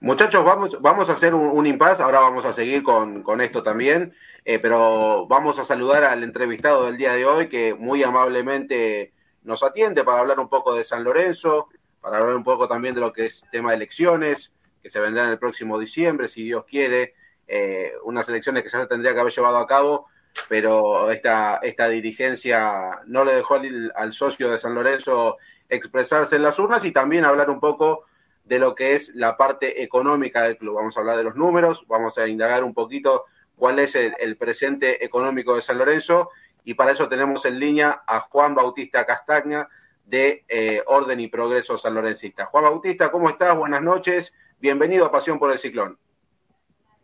[0.00, 3.62] Muchachos, vamos, vamos a hacer un, un impasse, ahora vamos a seguir con, con esto
[3.62, 4.14] también,
[4.44, 9.12] eh, pero vamos a saludar al entrevistado del día de hoy que muy amablemente
[9.42, 11.68] nos atiende para hablar un poco de San Lorenzo,
[12.00, 15.30] para hablar un poco también de lo que es tema de elecciones, que se vendrán
[15.30, 17.14] el próximo diciembre, si Dios quiere,
[17.48, 20.06] eh, unas elecciones que ya se tendría que haber llevado a cabo
[20.48, 23.56] pero esta, esta dirigencia no le dejó
[23.94, 28.04] al, socio de San Lorenzo expresarse en las urnas y también hablar un poco
[28.44, 30.76] de lo que es la parte económica del club.
[30.76, 33.24] Vamos a hablar de los números, vamos a indagar un poquito
[33.56, 36.30] cuál es el, el presente económico de San Lorenzo
[36.64, 39.68] y para eso tenemos en línea a Juan Bautista Castaña
[40.08, 42.46] de eh, Orden y Progreso San Lorencista.
[42.46, 43.56] Juan Bautista, ¿cómo estás?
[43.56, 44.32] Buenas noches.
[44.58, 45.98] Bienvenido a Pasión por el Ciclón.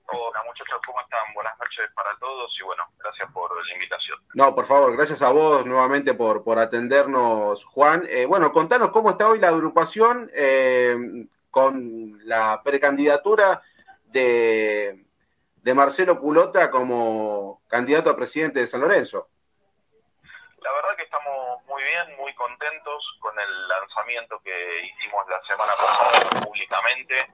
[0.07, 1.21] Hola muchachos, ¿cómo están?
[1.35, 4.19] Buenas noches para todos y bueno, gracias por la invitación.
[4.35, 8.05] No, por favor, gracias a vos nuevamente por, por atendernos, Juan.
[8.09, 13.63] Eh, bueno, contanos cómo está hoy la agrupación eh, con la precandidatura
[14.07, 15.05] de,
[15.57, 19.29] de Marcelo Culota como candidato a presidente de San Lorenzo.
[20.61, 25.73] La verdad que estamos muy bien, muy contentos con el lanzamiento que hicimos la semana
[25.77, 27.27] pasada públicamente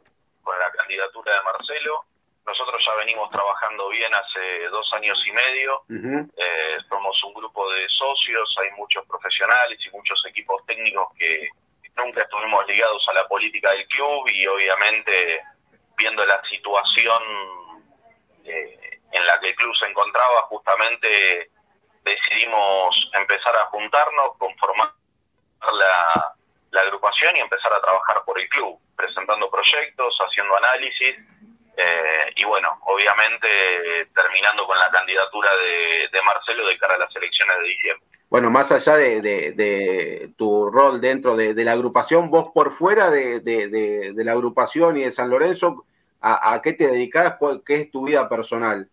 [0.43, 2.05] con la candidatura de Marcelo
[2.47, 5.83] nosotros ya venimos trabajando bien hace dos años y medio.
[5.89, 6.31] Uh -huh.
[6.37, 11.49] eh, somos un grupo de socios, hay muchos profesionales y muchos equipos técnicos que
[11.97, 15.43] nunca estuvimos ligados a la política del club y obviamente
[15.97, 17.23] viendo la situación
[18.45, 21.51] eh, en la que el club se encontraba, justamente
[22.03, 24.91] decidimos empezar a juntarnos, conformar
[25.73, 26.35] la,
[26.71, 31.17] la agrupación y empezar a trabajar por el club, presentando proyectos, haciendo análisis
[31.83, 33.49] eh, y bueno, obviamente
[34.15, 38.07] terminando con la candidatura de, de, Marcelo de cara a las elecciones de diciembre.
[38.29, 43.11] Bueno, más allá de, de, de tu rol dentro de, la agrupación, vos por fuera
[43.11, 45.85] de, la agrupación y de San Lorenzo,
[46.21, 47.37] ¿a, a qué te dedicas?
[47.67, 48.89] ¿Qué es tu vida personal?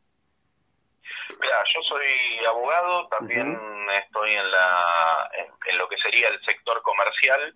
[1.39, 4.03] Mira, yo soy abogado, también uh -huh.
[4.03, 7.53] estoy en, la, en, en lo que sería el sector comercial,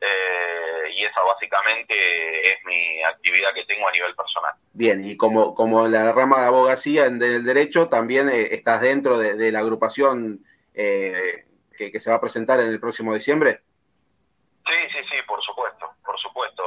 [0.00, 4.54] eh, y esa básicamente es mi actividad que tengo a nivel personal.
[4.72, 9.18] Bien, y como, como la rama de abogacía en el derecho, también eh, estás dentro
[9.18, 10.44] de, de la agrupación
[10.80, 11.44] eh,
[11.76, 13.62] que, se va a presentar en el próximo diciembre?
[14.66, 16.62] Sí, sí, sí, por supuesto, por supuesto.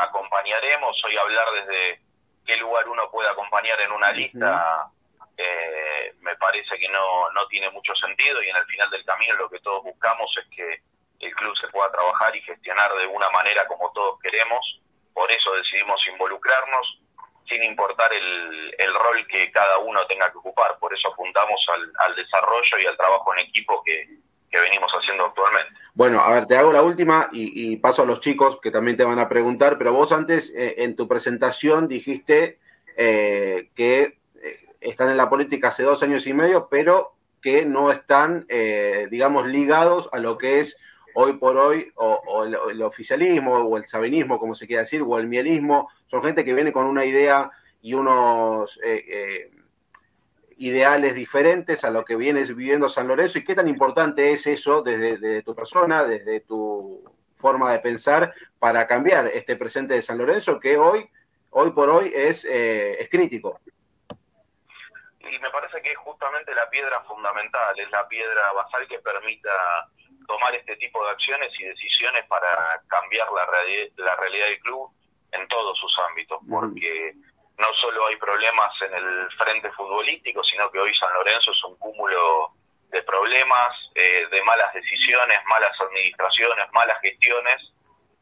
[0.00, 2.00] acompañaremos, hoy hablar desde
[2.44, 4.90] qué lugar uno puede acompañar en una lista,
[5.36, 9.34] eh, me parece que no, no tiene mucho sentido y en el final del camino
[9.34, 10.82] lo que todos buscamos es que
[11.20, 14.80] el club se pueda trabajar y gestionar de una manera como todos queremos.
[15.12, 17.00] Por eso decidimos involucrarnos
[17.48, 20.78] sin importar el, el rol que cada uno tenga que ocupar.
[20.78, 24.08] Por eso apuntamos al, al desarrollo y al trabajo en equipo que,
[24.54, 25.72] que venimos haciendo actualmente.
[25.94, 29.04] Bueno, a ver, te hago la última y, paso a los chicos que también te
[29.04, 32.58] van a preguntar, pero vos antes eh, en tu presentación dijiste
[32.96, 37.92] eh, que eh, están en la política hace dos años y medio, pero que no
[37.92, 38.46] están,
[39.10, 40.78] digamos, ligados a lo que es
[41.14, 45.26] hoy por hoy o, el, oficialismo o el sabinismo, como se quiera decir, o el
[45.26, 45.90] mielismo.
[46.06, 47.50] Son gente que viene con una idea
[47.80, 48.78] y unos
[50.58, 54.82] ideales diferentes a lo que vienes viviendo San Lorenzo y qué tan importante es eso
[54.82, 57.02] desde, tu persona, desde tu
[57.36, 61.08] forma de pensar para cambiar este presente de San Lorenzo que hoy,
[61.50, 63.60] hoy por hoy es, eh, es crítico.
[65.20, 69.50] Y me parece que es justamente la piedra fundamental, es la piedra basal que permita
[70.26, 73.46] tomar este tipo de acciones y decisiones para cambiar la,
[73.96, 74.90] la realidad del club
[75.32, 77.14] en todos sus ámbitos, porque
[77.58, 81.76] no solo hay problemas en el frente futbolístico, sino que hoy San Lorenzo es un
[81.76, 82.52] cúmulo
[82.90, 87.72] de problemas, eh, de malas decisiones, malas administraciones, malas gestiones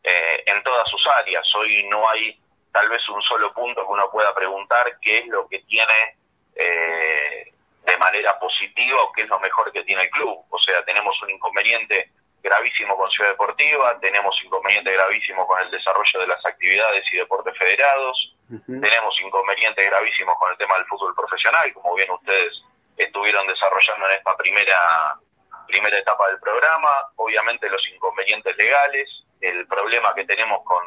[0.03, 1.47] eh, en todas sus áreas.
[1.55, 2.41] Hoy no hay
[2.73, 6.17] tal vez un solo punto que uno pueda preguntar qué es lo que tiene
[6.57, 7.53] eh,
[7.85, 10.45] de manera positiva o qué es lo mejor que tiene el club.
[10.51, 12.11] O sea, tenemos un inconveniente
[12.43, 17.57] gravísimo con Ciudad Deportiva, tenemos inconveniente gravísimo con el desarrollo de las actividades y deportes
[17.57, 22.63] federados, tenemos inconvenientes gravísimos con el tema del fútbol profesional, como bien ustedes
[22.97, 25.19] estuvieron desarrollando en esta primera
[25.67, 29.09] primera etapa del programa, obviamente los inconvenientes legales,
[29.41, 30.85] el problema que tenemos con,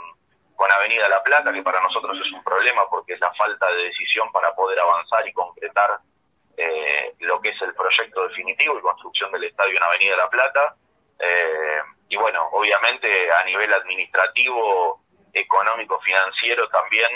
[0.55, 3.83] con Avenida La Plata, que para nosotros es un problema porque es la falta de
[3.85, 5.99] decisión para poder avanzar y concretar
[6.57, 10.75] eh, lo que es el proyecto definitivo y construcción del estadio en Avenida La Plata.
[11.19, 11.79] Eh,
[12.09, 15.01] y bueno, obviamente a nivel administrativo,
[15.33, 17.09] económico, financiero también,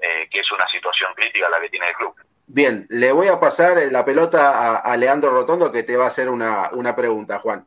[0.00, 2.14] eh, que es una situación crítica la que tiene el club.
[2.46, 6.28] Bien, le voy a pasar la pelota a, Leandro Rotondo que te va a hacer
[6.28, 7.66] una, una pregunta, Juan.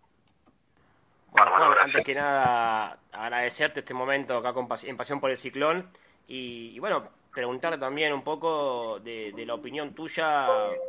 [1.31, 4.53] Bueno, antes que nada, agradecerte este momento acá
[4.83, 5.91] en Pasión por el Ciclón
[6.27, 10.47] y, bueno, preguntar también un poco de, la opinión tuya,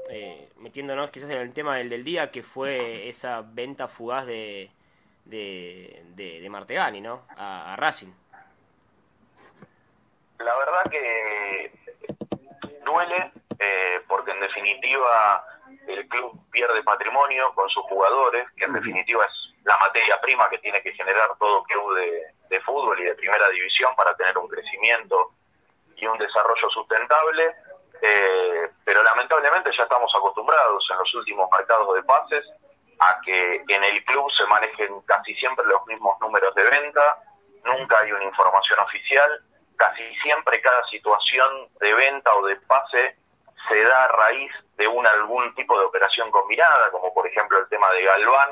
[0.09, 4.71] eh, metiéndonos quizás en el tema del, del día, que fue esa venta fugaz de,
[5.25, 7.25] de, de, Martegani, ¿no?
[7.37, 8.13] a Racing
[10.39, 11.73] la verdad que
[12.85, 15.45] duele eh, porque en definitiva
[15.87, 20.59] el club pierde patrimonio con sus jugadores, que en definitiva es la materia prima que
[20.59, 24.49] tiene que generar todo club de, de fútbol y de primera división para tener un
[24.49, 25.33] crecimiento
[25.97, 27.55] y un desarrollo sustentable.
[28.03, 32.45] Eh, pero lamentablemente ya estamos acostumbrados en los últimos mercados de pases
[32.99, 37.19] a que en el club se manejen casi siempre los mismos números de venta,
[37.65, 39.43] nunca hay una información oficial
[39.77, 43.17] casi siempre cada situación de venta o de pase
[43.69, 47.69] se da a raíz de un algún tipo de operación combinada, como por ejemplo el
[47.69, 48.51] tema de Galván,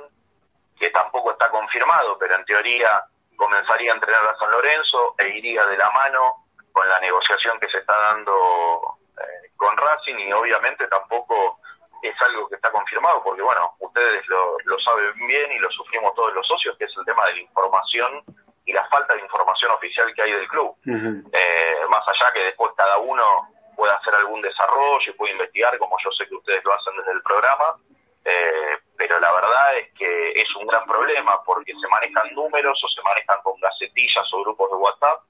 [0.79, 3.05] que tampoco está confirmado, pero en teoría
[3.37, 6.44] comenzaría a entrenar a San Lorenzo e iría de la mano
[6.75, 11.61] con la negociación que se está dando eh, con Racing y obviamente tampoco
[12.03, 16.15] es algo que está confirmado porque bueno, ustedes lo, lo saben bien y lo sufrimos
[16.15, 18.25] todos los socios, que es el tema de la información
[18.67, 20.75] y la falta de información oficial que hay del club.
[20.85, 25.97] Eh, más allá que después cada uno pueda hacer algún desarrollo y puede investigar, como
[26.03, 27.77] yo sé que ustedes lo hacen desde el programa,
[28.25, 32.89] eh, pero la verdad es que es un gran problema porque se manejan números o
[32.89, 35.23] se manejan con gacetillas o grupos de WhatsApp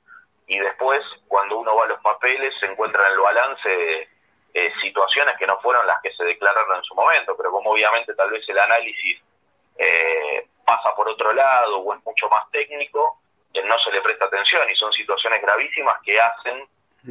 [0.46, 4.08] y después cuando uno va a los papeles se encuentran en el balance
[4.54, 8.14] eh, situaciones que no fueron las que se declararon en su momento, pero como obviamente
[8.14, 9.20] tal vez el análisis
[10.64, 13.18] pasa por otro lado o es mucho más técnico,
[13.62, 16.66] no se le presta atención y son situaciones gravísimas que hacen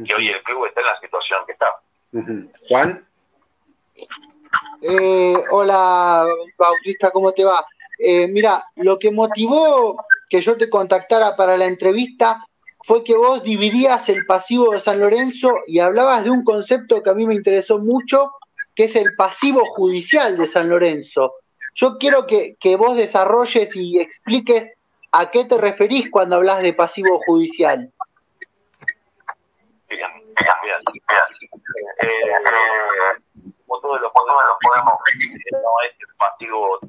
[0.06, 1.66] que hoy el club esté en la situación que está.
[2.68, 3.06] Juan.
[4.82, 6.26] Eh, hola
[6.58, 7.64] Bautista, ¿cómo te va?
[7.98, 12.44] Eh, mira, lo que motivó que yo te contactara para la entrevista
[12.84, 17.10] fue que vos dividías el pasivo de San Lorenzo y hablabas de un concepto que
[17.10, 18.32] a mí me interesó mucho,
[18.76, 21.32] que es el pasivo judicial de San Lorenzo.
[21.74, 24.70] Yo quiero que, vos desarrolles y expliques
[25.16, 27.88] ¿A qué te referís cuando hablas de pasivo judicial?
[29.88, 30.80] Bien, bien, bien.
[32.02, 32.32] Eh,
[33.64, 34.42] como todos los podemos,
[35.52, 36.80] no es pasivo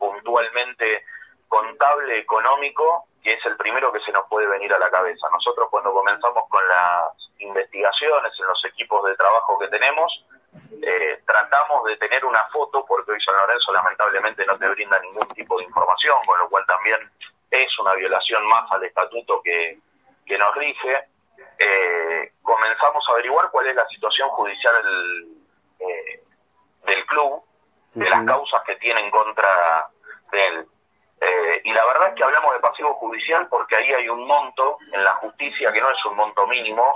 [0.00, 1.04] puntualmente
[1.46, 5.26] contable económico, que es el primero que se nos puede venir a la cabeza.
[5.32, 10.24] Nosotros cuando comenzamos con las investigaciones en los equipos de trabajo que tenemos,
[10.82, 15.26] eh, tratamos de tener una foto, porque hoy San Lorenzo lamentablemente no te brinda ningún
[15.28, 17.00] tipo de información, con lo cual también
[17.50, 19.78] es una violación más al estatuto que,
[20.26, 21.08] que nos rige.
[21.58, 25.28] Eh, comenzamos a averiguar cuál es la situación judicial del,
[25.80, 26.22] eh,
[26.84, 27.42] del club,
[27.94, 29.88] de las causas que tiene en contra
[30.30, 30.66] de él.
[31.24, 34.76] Eh, y la verdad es que hablamos de pasivo judicial porque ahí hay un monto
[34.92, 36.94] en la justicia que no es un monto mínimo,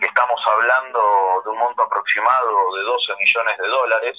[0.00, 4.18] que estamos hablando de un monto aproximado de 12 millones de dólares.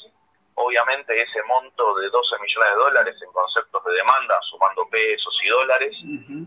[0.55, 5.49] Obviamente ese monto de 12 millones de dólares en conceptos de demanda, sumando pesos y
[5.49, 5.95] dólares,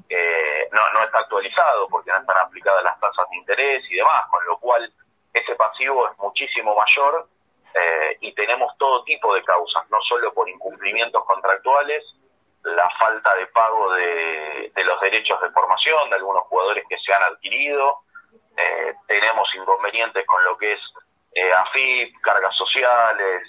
[0.09, 4.25] eh, no, no está actualizado porque no están aplicadas las tasas de interés y demás,
[4.31, 4.91] con lo cual
[5.35, 7.27] ese pasivo es muchísimo mayor
[7.75, 12.05] eh, y tenemos todo tipo de causas, no solo por incumplimientos contractuales,
[12.65, 17.23] la falta de pago de, los derechos de formación de algunos jugadores que se han
[17.23, 18.01] adquirido,
[18.57, 20.81] eh, tenemos inconvenientes con lo que es
[21.35, 23.43] eh, AFIP, cargas sociales,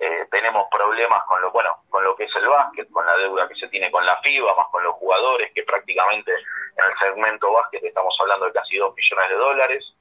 [0.00, 3.48] eh, tenemos problemas con lo bueno con lo que es el básquet, con la deuda
[3.48, 7.52] que se tiene con la FIBA, más con los jugadores, que prácticamente en el segmento
[7.52, 9.94] básquet estamos hablando de casi 2 millones de dólares.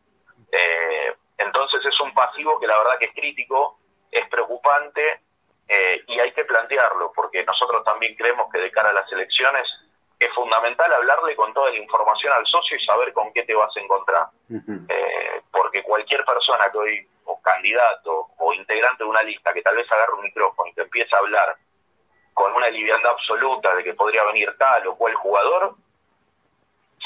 [0.51, 3.79] Eh, entonces es un pasivo que la verdad que es crítico,
[4.11, 5.21] es preocupante
[5.67, 9.67] eh, y hay que plantearlo, porque nosotros también creemos que de cara a las elecciones
[10.19, 13.75] es fundamental hablarle con toda la información al socio y saber con qué te vas
[13.75, 14.27] a encontrar.
[14.89, 19.75] eh, porque cualquier persona que hoy, o candidato, o integrante de una lista, que tal
[19.75, 21.55] vez agarre un micrófono y te empiece a hablar
[22.33, 25.75] con una liviandad absoluta de que podría venir tal o cual jugador,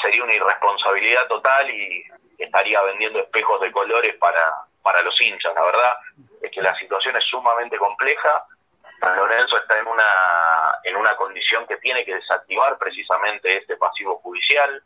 [0.01, 2.03] sería una irresponsabilidad total y
[2.38, 5.53] estaría vendiendo espejos de colores para, para los hinchas.
[5.53, 5.97] La verdad
[6.41, 8.45] es que la situación es sumamente compleja.
[8.99, 14.19] San Lorenzo está en una, en una condición que tiene que desactivar precisamente este pasivo
[14.19, 14.84] judicial.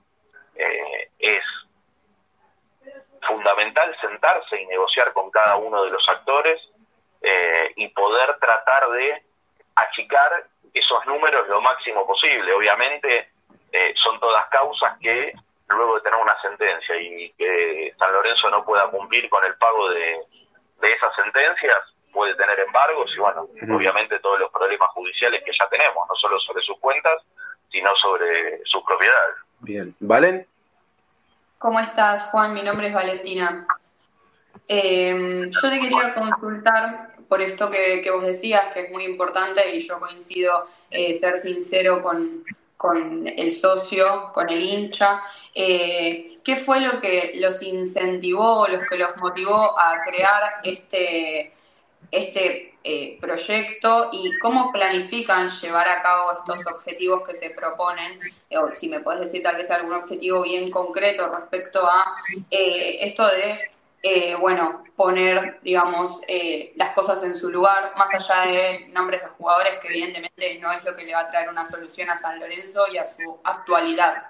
[0.55, 1.43] Eh, es
[3.27, 6.61] fundamental sentarse y negociar con cada uno de los actores
[7.21, 9.23] eh, y poder tratar de
[9.75, 12.53] achicar esos números lo máximo posible.
[12.53, 13.29] Obviamente
[13.71, 15.33] eh, son todas causas que
[15.69, 19.89] luego de tener una sentencia y que San Lorenzo no pueda cumplir con el pago
[19.89, 20.19] de,
[20.81, 21.77] de esas sentencias,
[22.11, 26.39] puede tener embargos y bueno, obviamente todos los problemas judiciales que ya tenemos, no solo
[26.39, 27.21] sobre sus cuentas,
[27.71, 29.35] sino sobre sus propiedades.
[29.59, 30.47] Bien, ¿Valen?
[31.57, 32.53] ¿Cómo estás, Juan?
[32.53, 33.65] Mi nombre es Valentina.
[34.67, 39.75] Eh, yo te quería consultar por esto que, que, vos decías, que es muy importante
[39.75, 42.43] y yo coincido eh, ser sincero con,
[42.77, 45.21] con el socio, con el hincha.
[45.53, 51.53] Eh, ¿Qué fue lo que los incentivó, los que los motivó a crear este,
[52.11, 58.19] este eh, proyecto y cómo planifican llevar a cabo estos objetivos que se proponen?
[58.57, 62.15] o si me puedes decir tal vez algún objetivo bien concreto respecto a
[62.51, 63.74] eh, esto de
[64.07, 69.29] eh, bueno, poner, digamos, eh, las cosas en su lugar, más allá de nombres de
[69.29, 72.39] jugadores, que evidentemente no es lo que le va a traer una solución a San
[72.39, 74.29] Lorenzo y a su actualidad.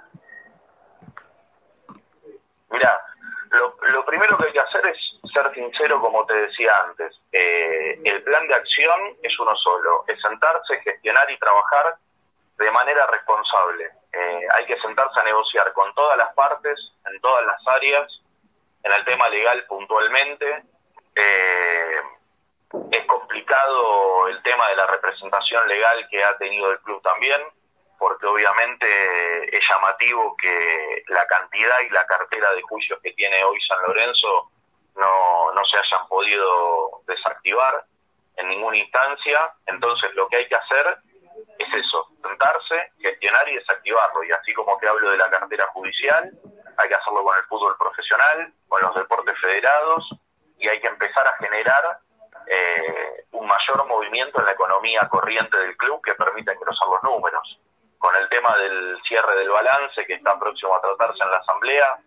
[2.69, 3.01] Mira,
[3.49, 7.19] lo, lo primero que hay que hacer es ser sincero, como te decía antes.
[7.33, 11.97] Eh, el plan de acción es uno solo, es sentarse, gestionar y trabajar
[12.57, 13.91] de manera responsable.
[14.13, 16.79] Eh, hay que sentarse a negociar con todas las partes,
[17.11, 18.21] en todas las áreas,
[18.85, 20.63] en el tema legal puntualmente.
[21.15, 22.01] Eh,
[22.91, 27.41] es complicado el tema de la representación legal que ha tenido el club también,
[27.97, 33.59] porque obviamente es llamativo que la cantidad y la cartera de juicios que tiene hoy
[33.61, 34.51] San Lorenzo
[34.95, 37.85] no, no se hayan podido desactivar
[38.37, 39.51] en ninguna instancia.
[39.65, 40.97] Entonces lo que hay que hacer
[41.57, 44.23] es eso, sentarse, gestionar y desactivarlo.
[44.23, 46.31] Y así como te hablo de la cartera judicial,
[46.77, 50.09] hay que hacerlo con el fútbol profesional, con los deportes federados
[50.57, 51.99] y hay que empezar a generar
[52.47, 57.59] eh, un mayor movimiento en la economía corriente del club que permita engrosar los números.
[57.97, 61.97] Con el tema del cierre del balance que está próximo a tratarse en la Asamblea,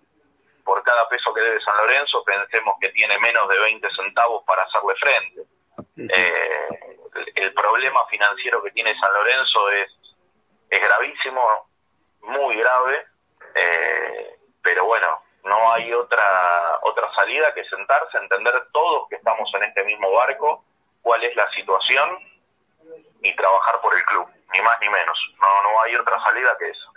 [0.64, 4.62] por cada peso que debe San Lorenzo pensemos que tiene menos de 20 centavos para
[4.64, 5.42] hacerle frente.
[5.96, 6.68] Eh,
[7.34, 9.90] el, problema financiero que tiene San Lorenzo es,
[10.68, 11.70] es gravísimo,
[12.22, 13.06] muy grave,
[13.54, 14.37] eh,
[14.68, 15.06] pero bueno,
[15.44, 20.62] no hay otra otra salida que sentarse, entender todos que estamos en este mismo barco,
[21.00, 22.10] cuál es la situación
[23.22, 25.18] y trabajar por el club, ni más ni menos.
[25.40, 26.92] No no hay otra salida que eso.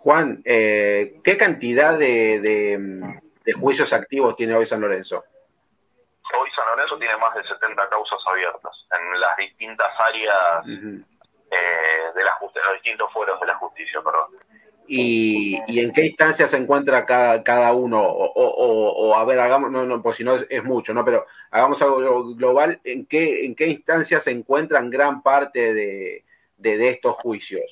[0.00, 5.22] Juan, eh, ¿qué cantidad de, de, de, juicios activos tiene hoy San Lorenzo?
[6.36, 11.04] Hoy San Lorenzo tiene más de 70 causas abiertas en las distintas áreas uh -huh.
[11.52, 14.32] eh, de, la en los distintos fueros de la justicia, perdón.
[14.86, 20.02] Y, en qué instancia se encuentra cada, cada uno, o, a ver, hagamos, no, no,
[20.02, 21.04] pues si no es, mucho, ¿no?
[21.04, 26.24] Pero hagamos algo global, ¿en qué, en qué instancia se encuentran gran parte de,
[26.56, 27.64] de, estos juicios?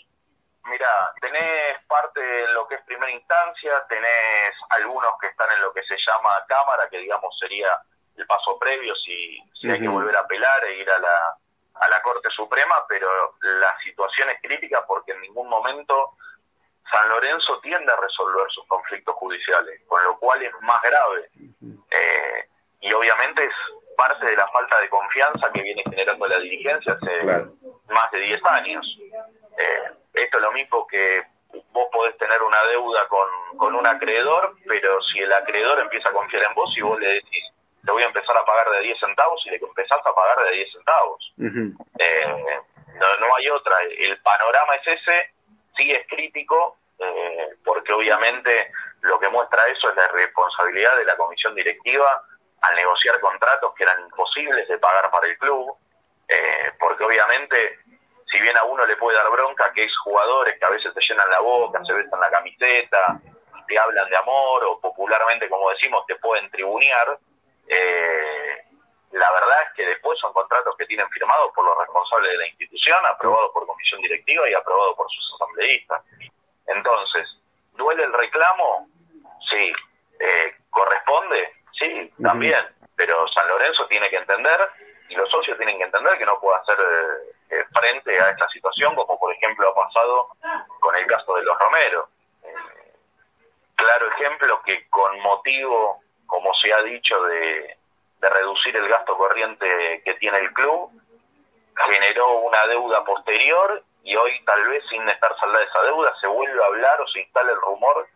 [0.64, 0.86] Mira,
[1.20, 5.82] tenés parte en lo que es primera instancia, tenés algunos que están en lo que
[5.82, 7.68] se llama cámara, que digamos sería
[8.16, 11.36] el paso previo si, si hay que volver a apelar e ir a la,
[11.80, 13.08] a la Corte Suprema, pero
[13.40, 16.14] la situación es crítica porque en ningún momento
[16.90, 21.28] San Lorenzo tiende a resolver sus conflictos judiciales, con lo cual es más grave.
[21.90, 22.48] Eh,
[22.80, 23.52] y obviamente es
[23.96, 27.24] parte de la falta de confianza que viene generando la dirigencia hace
[27.88, 28.98] más de 10 años.
[29.58, 31.22] Eh, esto es lo mismo que
[31.72, 33.28] vos podés tener una deuda con,
[33.58, 37.14] con un acreedor, pero si el acreedor empieza a confiar en vos y vos le
[37.14, 37.44] decís,
[37.84, 40.56] te voy a empezar a pagar de 10 centavos y le empezás a pagar de
[40.56, 41.32] 10 centavos.
[41.98, 42.60] eh,
[42.94, 43.76] no, no hay otra.
[43.98, 45.34] El panorama es ese,
[45.76, 48.70] sí es crítico, eh, porque obviamente
[49.00, 52.22] lo que muestra eso es la responsabilidad de la comisión directiva
[52.60, 55.74] al negociar contratos que eran imposibles de pagar para el club,
[56.28, 57.78] eh, porque obviamente
[58.30, 61.00] si bien a uno le puede dar bronca que hay jugadores que a veces te
[61.00, 63.20] llenan la boca, se besan la camiseta,
[63.66, 67.18] te hablan de amor o popularmente como decimos te pueden tribunear,
[67.66, 68.64] eh,
[69.12, 72.46] la verdad es que después son contratos que tienen firmados por los responsables de la
[72.46, 76.02] institución, aprobados por comisión directiva y aprobados por sus asambleístas.
[76.74, 77.28] Entonces,
[77.72, 78.88] ¿duele el reclamo?
[79.50, 79.72] Sí.
[80.18, 81.52] Eh, ¿Corresponde?
[81.72, 82.60] Sí, también.
[82.96, 84.60] Pero San Lorenzo tiene que entender
[85.08, 88.46] y los socios tienen que entender que no puede hacer eh, eh, frente a esta
[88.48, 90.28] situación, como por ejemplo ha pasado
[90.78, 92.08] con el caso de los Romero.
[93.74, 97.76] claro ejemplo que con motivo, como se ha dicho, de,
[98.20, 100.90] de reducir el gasto corriente que tiene el club,
[101.88, 106.62] generó una deuda posterior y hoy tal vez sin estar saldada esa deuda se vuelve
[106.62, 108.06] a hablar o se instala el rumor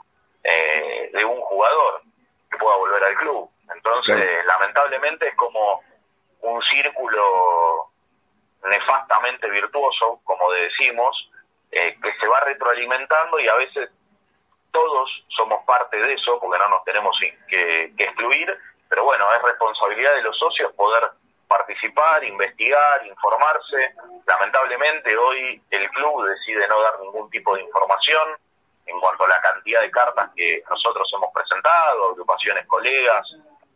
[0.43, 2.03] eh, de un jugador
[2.51, 3.51] que pueda volver al club.
[3.75, 5.83] Entonces, lamentablemente es como
[6.41, 7.89] un círculo
[8.65, 11.31] nefastamente virtuoso, como decimos,
[11.71, 13.91] eh, que se va retroalimentando y a veces
[14.71, 17.17] todos somos parte de eso, porque no nos tenemos
[17.49, 18.57] que excluir,
[18.89, 21.11] pero bueno, es responsabilidad de los socios poder
[21.49, 23.95] participar, investigar, informarse.
[24.27, 28.37] Lamentablemente hoy el club decide no dar ningún tipo de información
[28.87, 33.27] en cuanto a la cantidad de cartas que nosotros hemos presentado, agrupaciones colegas,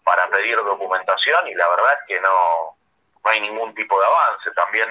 [0.04, 2.76] para pedir documentación y la verdad es que no,
[3.24, 4.50] no hay ningún tipo de avance.
[4.52, 4.88] También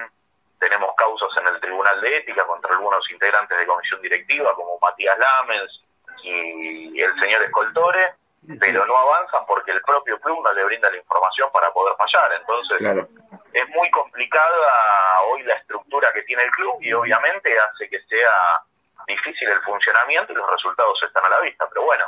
[0.60, 5.18] tenemos causas en el Tribunal de Ética contra algunos integrantes de comisión directiva como Matías
[5.18, 5.84] Lamens
[6.24, 8.14] y el señor Escoltore
[8.60, 12.32] pero no avanzan porque el propio club no le brinda la información para poder fallar.
[12.40, 13.08] Entonces,
[13.54, 18.62] es muy complicada hoy la estructura que tiene el club y obviamente hace que sea
[19.08, 21.66] difícil el funcionamiento y los resultados están a la vista.
[21.70, 22.06] Pero bueno,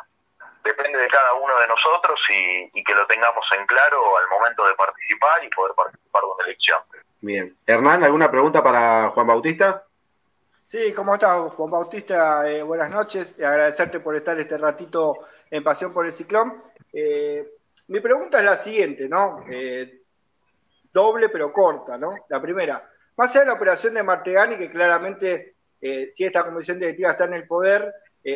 [0.64, 4.76] depende de cada uno de nosotros y, que lo tengamos en claro al momento de
[4.76, 6.80] participar y poder participar de una elección.
[7.22, 7.56] Bien.
[7.66, 9.84] Hernán, ¿alguna pregunta para Juan Bautista?
[10.70, 12.50] Sí, ¿cómo estás, Juan Bautista?
[12.50, 13.36] Eh, buenas noches.
[13.38, 16.62] y Agradecerte por estar este ratito en Pasión por el Ciclón.
[16.94, 17.48] Eh,
[17.88, 19.46] mi pregunta es la siguiente, ¿no?
[19.50, 20.02] Eh,
[20.92, 22.16] doble pero corta, ¿no?
[22.30, 26.80] La primera, más allá de la operación de Martegani, que claramente eh, si esta comisión
[26.80, 27.94] directiva está en el poder,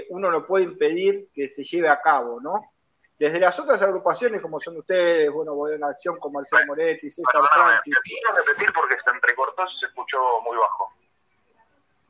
[0.09, 2.73] uno no puede impedir que se lleve a cabo, ¿no?
[3.19, 7.43] Desde las otras agrupaciones, como son ustedes, bueno, voy una acción con Marcelo Moretti, César
[7.53, 7.95] Francis.
[8.03, 10.89] Quiero repetir porque se entrecortó se escuchó muy bajo.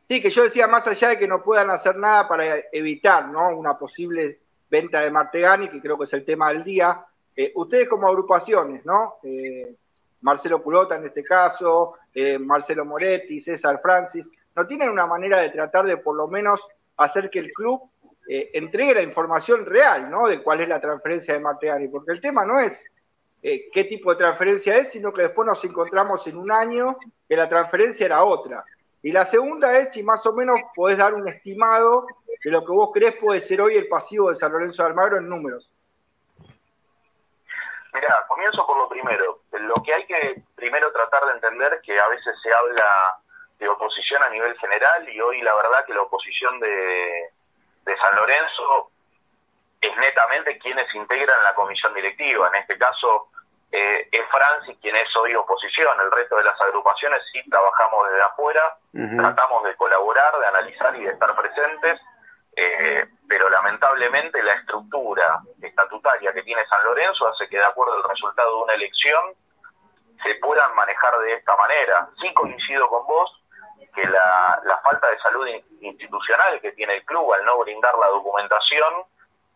[0.07, 3.49] Sí, que yo decía, más allá de que no puedan hacer nada para evitar ¿no?
[3.49, 4.39] una posible
[4.73, 7.05] venta de Martegani, que creo que es el tema del día.
[7.35, 9.17] Eh, ustedes como agrupaciones, ¿no?
[9.23, 9.75] Eh,
[10.21, 15.51] Marcelo Culota en este caso, eh, Marcelo Moretti, César Francis, ¿no tienen una manera de
[15.51, 16.59] tratar de por lo menos
[16.97, 17.81] hacer que el club
[18.25, 20.27] entregue la información real, ¿no?
[20.27, 22.81] De cuál es la transferencia de Martegani, porque el tema no es
[23.41, 26.97] qué tipo de transferencia es, sino que después nos encontramos en un año
[27.27, 28.63] que la transferencia era otra.
[29.03, 32.07] Y la segunda es si más o menos podés dar un estimado
[32.43, 35.17] de lo que vos crees puede ser hoy el pasivo de San Lorenzo de Almagro
[35.17, 35.69] en números.
[37.93, 39.41] Mira, comienzo por lo primero.
[39.51, 43.17] Lo que hay que primero tratar de entender que a veces se habla
[43.59, 47.29] de oposición a nivel general y hoy la verdad que la oposición de,
[47.85, 48.89] de San Lorenzo
[49.81, 52.47] es netamente quienes integran la comisión directiva.
[52.47, 53.27] En este caso,
[53.75, 55.99] eh, es Francis quien es hoy oposición.
[55.99, 58.77] El resto de las agrupaciones sí trabajamos desde afuera,
[59.17, 61.99] tratamos de colaborar, de analizar y de estar presentes,
[62.55, 68.03] eh, pero lamentablemente la estructura estatutaria que tiene San Lorenzo hace que de acuerdo al
[68.03, 69.23] resultado de una elección
[70.21, 72.09] se puedan manejar de esta manera.
[72.21, 73.41] Sí coincido con vos
[73.95, 75.47] que la, la falta de salud
[75.81, 78.93] institucional que tiene el club al no brindar la documentación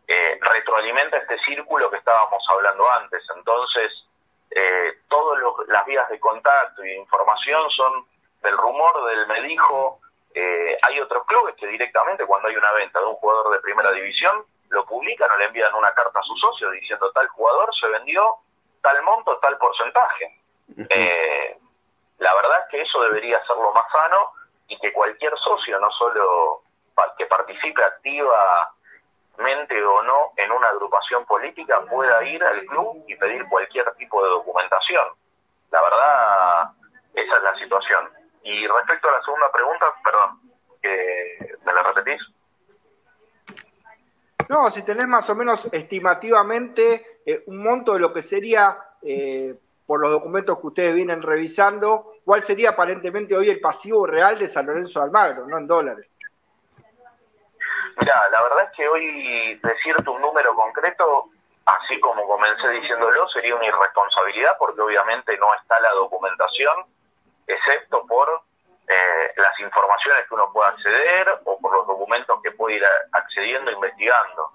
[0.08, 3.24] eh, retroalimenta este círculo que estábamos hablando antes.
[3.36, 3.92] Entonces,
[4.52, 8.06] eh, todas las vías de contacto y de información son
[8.42, 10.00] del rumor, del me dijo.
[10.34, 13.92] Eh, hay otros clubes que directamente cuando hay una venta de un jugador de primera
[13.92, 17.88] división, lo publican o le envían una carta a su socio diciendo tal jugador se
[17.88, 18.36] vendió
[18.82, 20.40] tal monto, tal porcentaje.
[20.90, 21.58] Eh,
[22.20, 24.32] la verdad es que eso debería ser lo más sano
[24.68, 26.62] y que cualquier socio, no solo
[27.18, 28.72] que participe activa
[29.38, 34.24] mente o no en una agrupación política pueda ir al club y pedir cualquier tipo
[34.24, 35.08] de documentación.
[35.72, 36.72] La verdad,
[37.14, 38.10] esa es la situación.
[38.44, 40.40] Y respecto a la segunda pregunta, perdón,
[41.66, 42.22] ¿me la repetís?
[44.50, 49.56] No, si tenés más o menos estimativamente eh, un monto de lo que sería, eh,
[49.86, 54.48] por los documentos que ustedes vienen revisando, cuál sería aparentemente hoy el pasivo real de
[54.48, 56.08] San Lorenzo de Almagro, no en dólares.
[58.00, 61.30] Mira, la verdad es que hoy decirte un número concreto,
[61.66, 66.86] así como comencé diciéndolo, sería una irresponsabilidad porque obviamente no está la documentación,
[67.48, 68.42] excepto por
[68.88, 73.72] eh, las informaciones que uno puede acceder o por los documentos que puede ir accediendo
[73.72, 74.52] e investigando.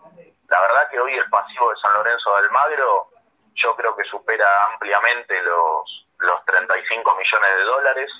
[0.48, 3.08] La verdad que hoy el pasivo de San Lorenzo de Almagro
[3.54, 8.10] yo creo que supera ampliamente los, los 35 millones de dólares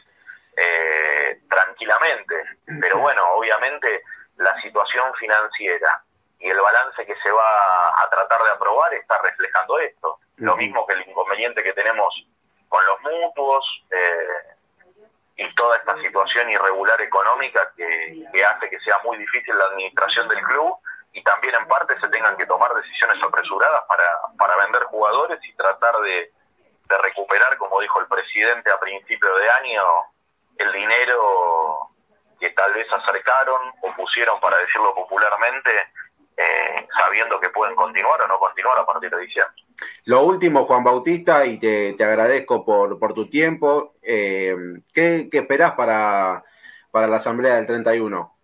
[0.57, 2.45] eh, tranquilamente.
[2.81, 4.03] Pero bueno, obviamente
[4.37, 6.03] la situación financiera
[6.39, 10.19] y el balance que se va a tratar de aprobar está reflejando esto.
[10.37, 12.27] Lo mismo que el inconveniente que tenemos
[12.69, 14.57] con los mutuos eh,
[15.37, 20.43] y toda esta situación irregular económica que, hace que sea muy difícil la administración del
[20.43, 20.77] club
[21.13, 24.05] y también en parte se tengan que tomar decisiones apresuradas para,
[24.39, 26.33] para vender jugadores y tratar de,
[26.89, 29.83] de recuperar, como dijo el presidente a principio de año,
[30.59, 31.92] el dinero
[32.43, 35.71] que tal vez acercaron o pusieron, para decirlo popularmente,
[36.37, 39.55] eh, sabiendo que pueden continuar o no continuar a partir de diciembre.
[40.07, 43.95] Lo último, Juan Bautista, y te, agradezco por, por tu tiempo.
[44.03, 44.57] Eh,
[44.93, 46.43] ¿qué, ¿Qué esperás para,
[46.91, 48.37] para la asamblea del 31?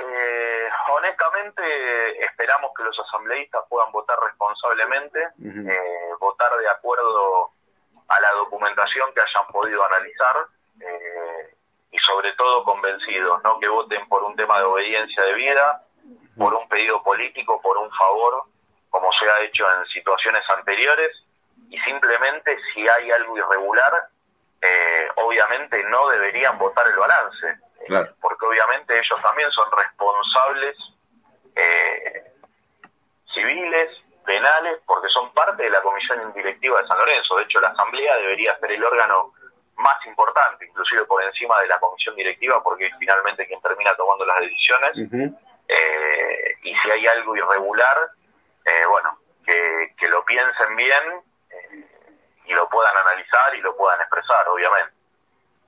[0.00, 5.20] Eh, honestamente, esperamos que los asambleístas puedan votar responsablemente,
[6.18, 7.52] votar de acuerdo
[8.08, 10.48] a la documentación que hayan podido analizar
[10.84, 11.54] eh,
[11.90, 15.82] y sobre todo convencidos, no que voten por un tema de obediencia de vida,
[16.36, 18.44] por un pedido político, por un favor,
[18.90, 21.12] como se ha hecho en situaciones anteriores,
[21.70, 24.08] y simplemente si hay algo irregular,
[24.60, 27.58] eh, obviamente no deberían votar el balance,
[28.20, 30.76] porque obviamente ellos también son responsables
[31.54, 32.24] eh,
[33.32, 33.90] civiles,
[34.24, 37.36] penales, porque son parte de la comisión directiva de San Lorenzo.
[37.36, 39.32] De hecho, la Asamblea debería ser el órgano
[39.76, 44.24] más importante, inclusive por encima de la comisión directiva, porque es finalmente quien termina tomando
[44.24, 44.92] las decisiones.
[45.68, 47.96] Eh, y si hay algo irregular,
[48.64, 51.86] eh, bueno, que, que, lo piensen bien eh,
[52.46, 54.92] y lo puedan analizar y lo puedan expresar, obviamente.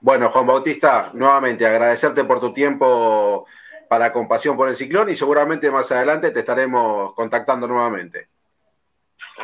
[0.00, 3.46] Bueno, Juan Bautista, nuevamente agradecerte por tu tiempo
[3.88, 8.28] para Compasión por el Ciclón y seguramente más adelante te estaremos contactando nuevamente.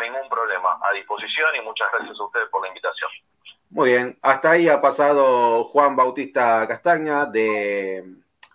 [0.00, 3.10] Ningún problema, a disposición y muchas gracias a ustedes por la invitación.
[3.72, 8.04] Muy bien, hasta ahí ha pasado Juan Bautista Castaña de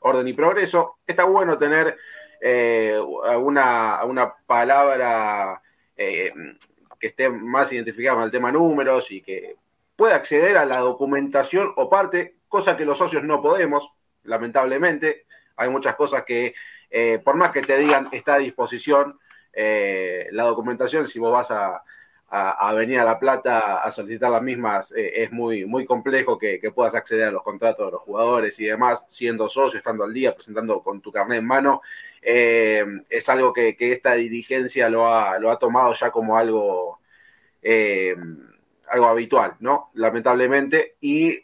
[0.01, 0.97] Orden y Progreso.
[1.07, 1.97] Está bueno tener
[2.39, 5.59] eh, una, palabra
[5.95, 6.31] eh,
[6.99, 9.55] que esté más identificada con el tema números y que
[9.95, 13.89] pueda acceder a la documentación o parte, cosa que los socios no podemos,
[14.23, 15.25] lamentablemente.
[15.55, 16.53] Hay muchas cosas que,
[16.91, 19.17] eh, por más que te digan está a disposición,
[19.51, 21.81] la documentación, si vos vas a,
[22.29, 26.59] a, venir a La Plata a solicitar las mismas, eh, es muy, muy complejo que,
[26.75, 30.35] puedas acceder a los contratos de los jugadores y demás, siendo socio, estando al día,
[30.35, 31.81] presentando con tu carnet en mano.
[32.21, 36.99] Eh, es algo que, esta dirigencia lo ha, lo ha tomado ya como algo,
[37.61, 38.15] eh,
[38.89, 39.91] algo habitual, ¿no?
[39.93, 41.43] Lamentablemente, y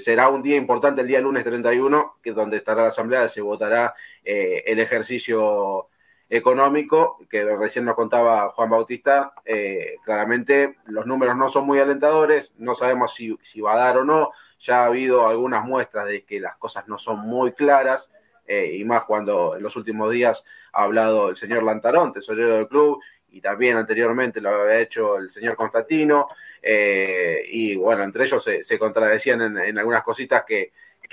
[0.00, 3.94] será un día importante el día lunes 31, que donde estará la asamblea, se votará
[4.24, 5.88] el ejercicio
[6.30, 12.52] económico, que recién nos contaba Juan Bautista, eh, claramente los números no son muy alentadores,
[12.58, 16.40] no sabemos si, va a dar o no, ya ha habido algunas muestras de que
[16.40, 18.12] las cosas no son muy claras,
[18.46, 22.68] eh, y más cuando en los últimos días ha hablado el señor Lantarón, tesorero del
[22.68, 23.00] club,
[23.30, 26.28] y también anteriormente lo había hecho el señor Constantino,
[26.60, 30.72] eh, y bueno, entre ellos se, contradecían en, algunas cositas que,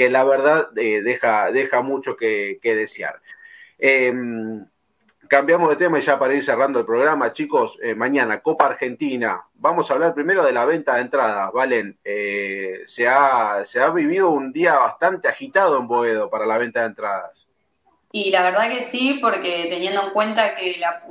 [0.10, 3.22] la verdad deja, deja mucho que, que desear.
[5.28, 9.44] Cambiamos de tema y ya para ir cerrando el programa, chicos, eh, mañana Copa Argentina.
[9.56, 11.98] Vamos a hablar primero de la venta de entradas, Valen.
[12.04, 16.82] Eh, se, ha, se ha vivido un día bastante agitado en Boedo para la venta
[16.82, 17.48] de entradas.
[18.12, 21.04] Y la verdad que sí, porque teniendo en cuenta que la,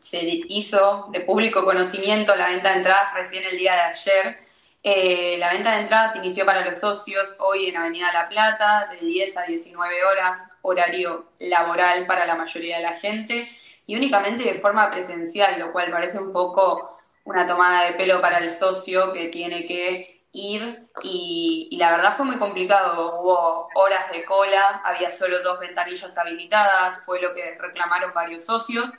[0.00, 4.38] se hizo de público conocimiento la venta de entradas recién el día de ayer,
[4.84, 9.04] eh, la venta de entradas inició para los socios hoy en Avenida La Plata, de
[9.04, 13.48] 10 a 19 horas, horario laboral para la mayoría de la gente,
[13.86, 18.38] y únicamente de forma presencial, lo cual parece un poco una tomada de pelo para
[18.38, 24.10] el socio que tiene que ir y, y, la verdad fue muy complicado, hubo horas
[24.10, 28.90] de cola, había solo dos ventanillas habilitadas, fue lo que reclamaron varios socios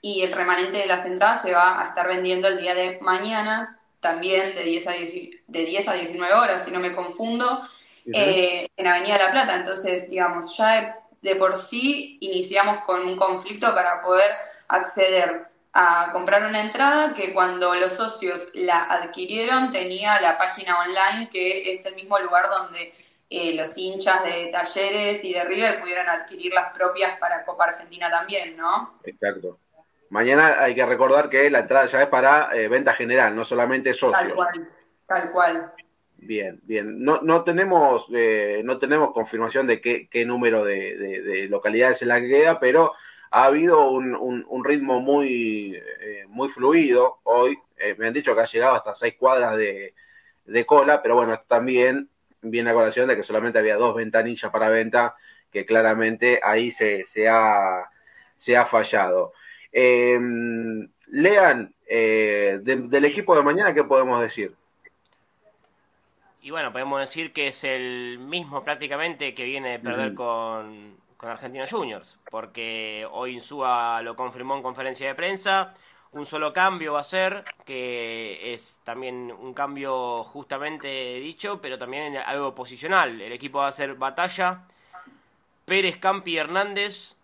[0.00, 3.78] y el remanente de las entradas se va a estar vendiendo el día de mañana
[4.00, 7.62] también de 10 a, de 10 a 19 horas, si no me confundo,
[8.12, 9.56] eh, en Avenida La Plata.
[9.56, 14.30] Entonces, digamos, ya de, por sí iniciamos con un conflicto para poder
[14.68, 21.28] acceder a comprar una entrada que cuando los socios la adquirieron tenía la página online
[21.30, 22.94] que es el mismo lugar donde
[23.30, 28.10] eh, los hinchas de talleres y de River pudieran adquirir las propias para Copa Argentina
[28.10, 28.98] también, ¿no?
[29.04, 29.58] Exacto.
[30.08, 33.92] Mañana hay que recordar que la entrada ya es para eh, venta general, no solamente
[33.92, 34.22] socios.
[34.22, 34.68] Tal cual,
[35.06, 35.72] tal cual.
[36.18, 37.02] Bien, bien.
[37.02, 42.20] No, no tenemos eh, no tenemos confirmación de qué, qué número de, localidades en la
[42.20, 42.92] que queda, pero
[43.30, 47.58] ha habido un, un, ritmo muy, eh, muy fluido hoy.
[47.98, 49.94] me han dicho que ha llegado hasta seis cuadras de,
[50.66, 52.08] cola, pero bueno, también
[52.42, 55.14] viene a colación de que solamente había dos ventanillas para venta,
[55.52, 57.84] que claramente ahí se, se, ha,
[58.36, 59.32] se ha fallado.
[59.72, 60.18] Eh,
[61.10, 64.54] Lean, eh, del equipo de mañana, ¿qué podemos decir?
[66.48, 71.28] Y bueno, podemos decir que es el mismo prácticamente que viene de perder con, con
[71.28, 75.74] Argentina Juniors, porque hoy Insúa lo confirmó en conferencia de prensa.
[76.12, 82.16] Un solo cambio va a ser, que es también un cambio justamente dicho, pero también
[82.16, 83.20] algo posicional.
[83.20, 84.62] El equipo va a hacer batalla.
[85.66, 87.14] Pérez, Campi, Hernández,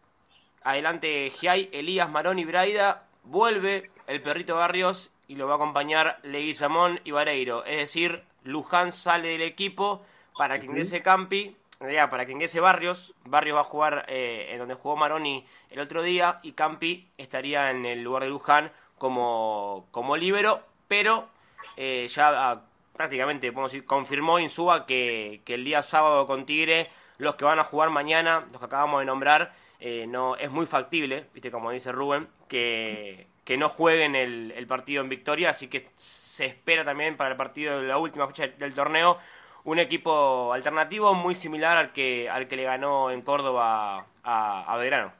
[0.64, 3.04] Adelante Giai, Elías, Marón y Braida.
[3.22, 7.64] Vuelve el perrito Barrios y lo va a acompañar Leguizamón y Vareiro.
[7.64, 10.02] Es decir, Luján sale del equipo
[10.36, 13.14] para que ingrese Campi, ya, para que ingrese Barrios.
[13.24, 17.70] Barrios va a jugar eh, en donde jugó Maroni el otro día y Campi estaría
[17.70, 21.28] en el lugar de Luján como, como líbero, pero
[21.76, 22.62] eh, ya ah,
[22.94, 27.58] prácticamente podemos decir, confirmó Insuba que, que el día sábado con Tigre, los que van
[27.58, 31.70] a jugar mañana, los que acabamos de nombrar, eh, no es muy factible, viste como
[31.70, 35.88] dice Rubén, que, que no jueguen el, el, partido en victoria, así que
[36.34, 39.18] se espera también para el partido de la última fecha del torneo
[39.62, 44.76] un equipo alternativo muy similar al que al que le ganó en Córdoba a, a
[44.76, 45.12] Belgrano.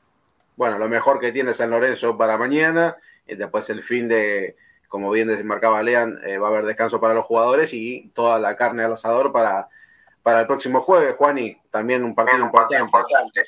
[0.56, 2.96] Bueno, lo mejor que tiene San Lorenzo para mañana,
[3.28, 4.56] y después el fin de,
[4.88, 8.56] como bien desmarcaba Lean, eh, va a haber descanso para los jugadores y toda la
[8.56, 9.68] carne al asador para,
[10.22, 13.44] para el próximo jueves, Juani, también un partido importante.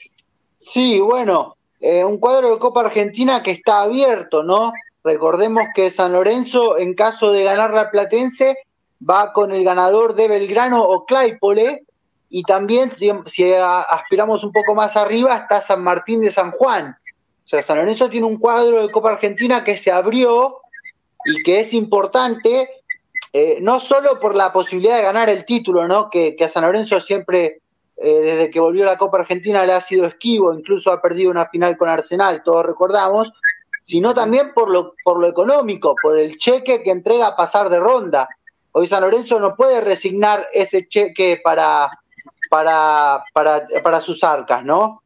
[0.60, 4.72] Sí, bueno, eh, un cuadro de Copa Argentina que está abierto, ¿no?
[5.06, 8.56] Recordemos que San Lorenzo, en caso de ganar la Platense,
[9.08, 11.84] va con el ganador de Belgrano o Claypole,
[12.28, 13.08] y también, si,
[13.52, 16.96] aspiramos un poco más arriba, está San Martín de San Juan.
[17.44, 20.56] O sea, San Lorenzo tiene un cuadro de Copa Argentina que se abrió
[21.24, 22.68] y que es importante,
[23.32, 26.10] eh, no solo por la posibilidad de ganar el título, ¿no?
[26.10, 27.60] Que, que a San Lorenzo siempre
[27.96, 31.30] eh, desde que volvió a la Copa Argentina le ha sido esquivo, incluso ha perdido
[31.30, 33.32] una final con Arsenal, todos recordamos,
[33.86, 37.78] sino también por lo, por lo económico, por el cheque que entrega a pasar de
[37.78, 38.28] ronda.
[38.72, 41.88] Hoy San Lorenzo no puede resignar ese cheque para,
[42.50, 45.04] para, para, para sus arcas, ¿no?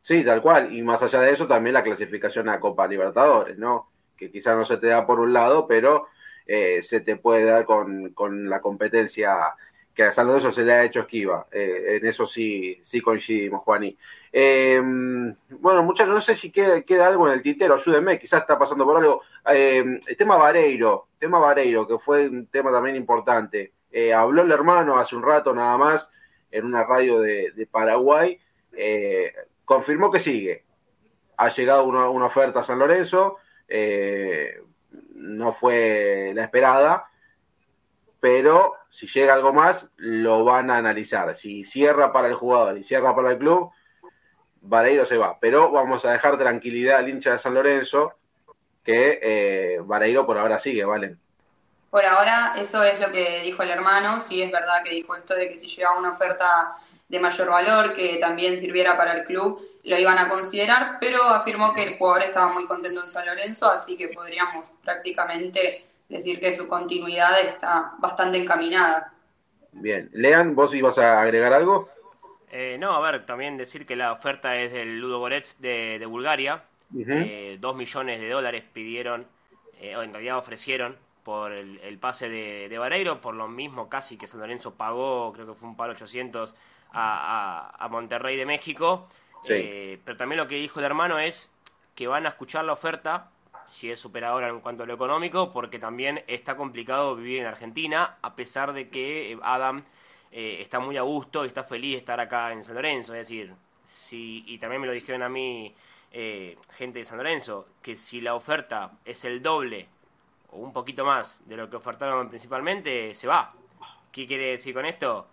[0.00, 0.74] Sí, tal cual.
[0.74, 3.90] Y más allá de eso, también la clasificación a Copa Libertadores, ¿no?
[4.16, 6.06] Que quizás no se te da por un lado, pero
[6.46, 9.54] eh, se te puede dar con, con la competencia
[9.94, 11.46] que a San Lorenzo se le ha hecho esquiva.
[11.52, 13.96] Eh, en eso sí, sí coincidimos, Juani.
[14.32, 18.58] Eh, bueno, muchachos, no sé si queda, queda, algo en el tintero, ayúdenme, quizás está
[18.58, 19.22] pasando por algo.
[19.48, 23.72] Eh, el tema Vareiro, tema Vareiro, que fue un tema también importante.
[24.14, 26.10] habló el hermano hace un rato nada más
[26.50, 28.38] en una radio de, de Paraguay,
[29.64, 30.64] confirmó que sigue.
[31.36, 33.38] Ha llegado una, una oferta a San Lorenzo,
[35.14, 37.08] no fue la esperada,
[38.24, 41.36] pero si llega algo más, lo van a analizar.
[41.36, 43.70] Si cierra para el jugador y cierra para el club,
[44.62, 45.38] Vareiro se va.
[45.38, 48.14] Pero vamos a dejar tranquilidad al hincha de San Lorenzo,
[48.82, 51.16] que eh, Vareiro por ahora sigue, ¿vale?
[51.90, 54.18] Por ahora, eso es lo que dijo el hermano.
[54.20, 57.92] Sí, es verdad que dijo esto de que si llega una oferta de mayor valor
[57.92, 62.22] que también sirviera para el club, lo iban a considerar, pero afirmó que el jugador
[62.22, 67.94] estaba muy contento en San Lorenzo, así que podríamos prácticamente decir que su continuidad está
[67.98, 69.12] bastante encaminada.
[69.72, 71.88] Bien, Lean, ¿vos ibas a agregar algo?
[72.56, 76.62] Eh, no, a ver, también decir que la oferta es del Ludo Goretz de, Bulgaria.
[76.96, 79.26] Eh, dos millones de dólares pidieron,
[79.80, 84.16] eh, o en realidad ofrecieron por el, pase de, de, Vareiro, por lo mismo casi
[84.16, 86.54] que San Lorenzo pagó, creo que fue un palo 800
[86.92, 89.08] a, a, Monterrey de México.
[89.44, 91.50] pero también lo que dijo el hermano es
[91.96, 93.30] que van a escuchar la oferta,
[93.68, 98.18] si es superadora en cuanto a lo económico, porque también está complicado vivir en Argentina,
[98.22, 99.84] a pesar de que Adam
[100.30, 103.14] eh, está muy a gusto y está feliz de estar acá en San Lorenzo.
[103.14, 103.54] Es decir,
[103.84, 105.74] si, y también me lo dijeron a mí
[106.10, 109.88] eh, gente de San Lorenzo, que si la oferta es el doble
[110.50, 113.52] o un poquito más de lo que ofertaron principalmente, se va.
[114.12, 115.26] ¿Qué quiere decir con esto?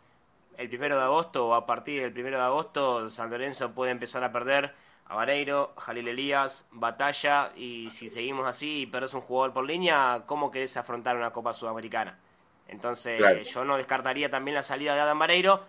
[0.57, 4.23] El primero de agosto o a partir del primero de agosto, San Lorenzo puede empezar
[4.23, 4.73] a perder
[5.11, 10.23] a Vareiro, Jalil Elías, Batalla, y si seguimos así y perdés un jugador por línea,
[10.25, 12.17] ¿cómo querés afrontar una Copa Sudamericana?
[12.69, 13.19] Entonces
[13.51, 15.65] yo no descartaría también la salida de Adam Vareiro.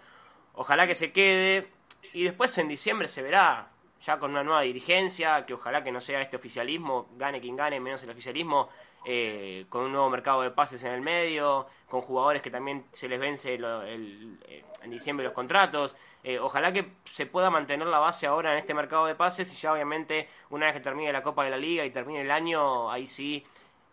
[0.54, 1.72] Ojalá que se quede.
[2.12, 3.66] Y después en diciembre se verá
[4.00, 7.80] ya con una nueva dirigencia, que ojalá que no sea este oficialismo, gane quien gane,
[7.80, 8.68] menos el oficialismo,
[9.04, 13.08] eh, con un nuevo mercado de pases en el medio, con jugadores que también se
[13.08, 15.96] les vence eh, en diciembre los contratos.
[16.24, 19.56] Eh, ojalá que se pueda mantener la base ahora en este mercado de pases y
[19.56, 22.90] ya obviamente una vez que termine la Copa de la Liga y termine el año,
[22.90, 23.44] ahí sí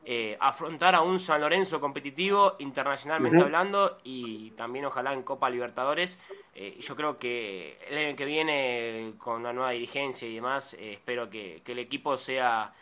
[0.06, 6.20] eh, afrontar a un San Lorenzo competitivo internacionalmente hablando y también ojalá en Copa Libertadores.
[6.56, 10.94] Eh, yo creo que el año que viene con una nueva dirigencia y demás, eh,
[10.94, 12.74] espero que, el equipo sea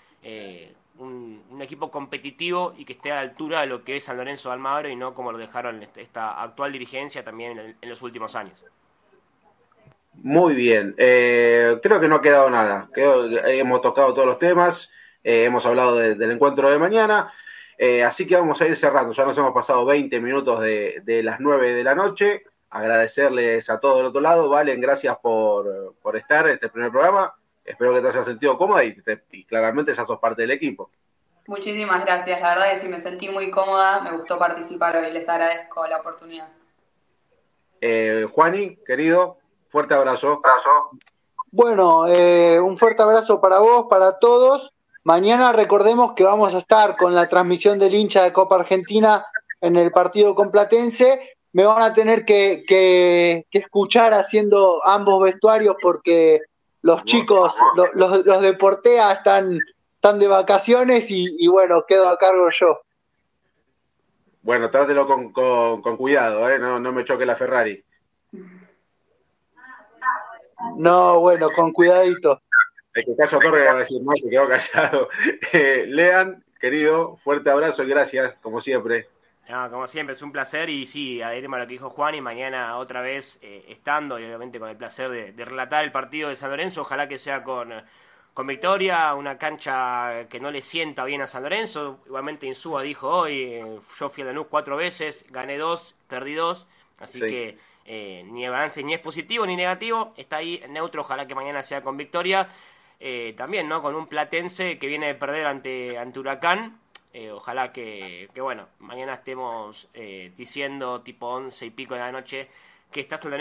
[1.00, 4.50] un, equipo competitivo y que esté a la altura de lo que es San Lorenzo
[4.50, 8.64] de Almagro y no como lo dejaron esta actual dirigencia también en, los últimos años.
[10.14, 14.92] Muy bien, creo que no ha quedado nada, hemos tocado todos los temas.
[15.28, 17.34] Eh, hemos hablado del encuentro de mañana.
[17.78, 19.12] Eh, así que vamos a ir cerrando.
[19.12, 22.44] Ya nos hemos pasado 20 minutos de, las 9 de la noche.
[22.70, 24.48] Agradecerles a todos del otro lado.
[24.48, 27.36] Valen, gracias por, estar en este primer programa.
[27.68, 28.96] Espero que te hayas sentido cómoda y,
[29.44, 30.90] claramente ya sos parte del equipo.
[31.46, 32.42] Muchísimas gracias.
[32.42, 34.02] La verdad es que me sentí muy cómoda.
[34.02, 35.12] Me gustó participar hoy.
[35.12, 36.48] Les agradezco la oportunidad.
[37.82, 39.38] Eh, Juani, querido,
[39.70, 40.42] fuerte abrazo.
[40.44, 40.92] abrazo.
[41.52, 42.02] Bueno,
[42.64, 44.74] un fuerte abrazo para vos, para todos.
[45.04, 49.26] Mañana recordemos que vamos a estar con la transmisión del hincha de Copa Argentina
[49.62, 51.38] en el partido con Platense.
[51.54, 56.42] Me van a tener que, escuchar haciendo ambos vestuarios porque
[56.88, 59.60] los chicos, los, los, de Portea están,
[59.96, 62.80] están de vacaciones y, bueno, quedo a cargo yo.
[64.42, 66.58] Bueno, trátelo con, con, cuidado, ¿eh?
[66.58, 67.84] no, no me choque la Ferrari.
[70.78, 72.42] No, bueno, con cuidadito.
[72.94, 75.10] El que Caso Torre va a decir más, se quedó callado.
[75.52, 79.10] Eh, Lean, querido, fuerte abrazo y gracias, como siempre.
[79.70, 82.78] Como siempre, es un placer y sí, adherirme a lo que dijo Juan y mañana
[82.78, 86.50] otra vez eh, estando y obviamente con el placer de, relatar el partido de San
[86.50, 87.74] Lorenzo, ojalá que sea con,
[88.34, 93.10] con victoria, una cancha que no le sienta bien a San Lorenzo, igualmente Insúa dijo
[93.10, 96.68] hoy, eh, yo fui a Lanús cuatro veces, gané dos, perdí dos,
[97.00, 101.64] así que ni avance ni es positivo ni negativo, está ahí neutro, ojalá que mañana
[101.64, 102.50] sea con victoria.
[103.00, 103.82] Eh, también, ¿no?
[103.82, 106.80] Con un platense que viene de perder ante, ante Huracán.
[107.20, 112.12] Eh, ojalá que, que, bueno, mañana estemos eh, diciendo tipo once y pico de la
[112.12, 112.48] noche
[112.92, 113.34] que está San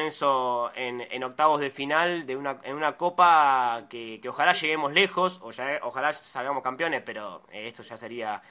[0.74, 5.40] en, en, octavos de final de una, en una copa que, que ojalá lleguemos lejos,
[5.42, 8.42] o ya, ojalá salgamos campeones, pero esto ya sería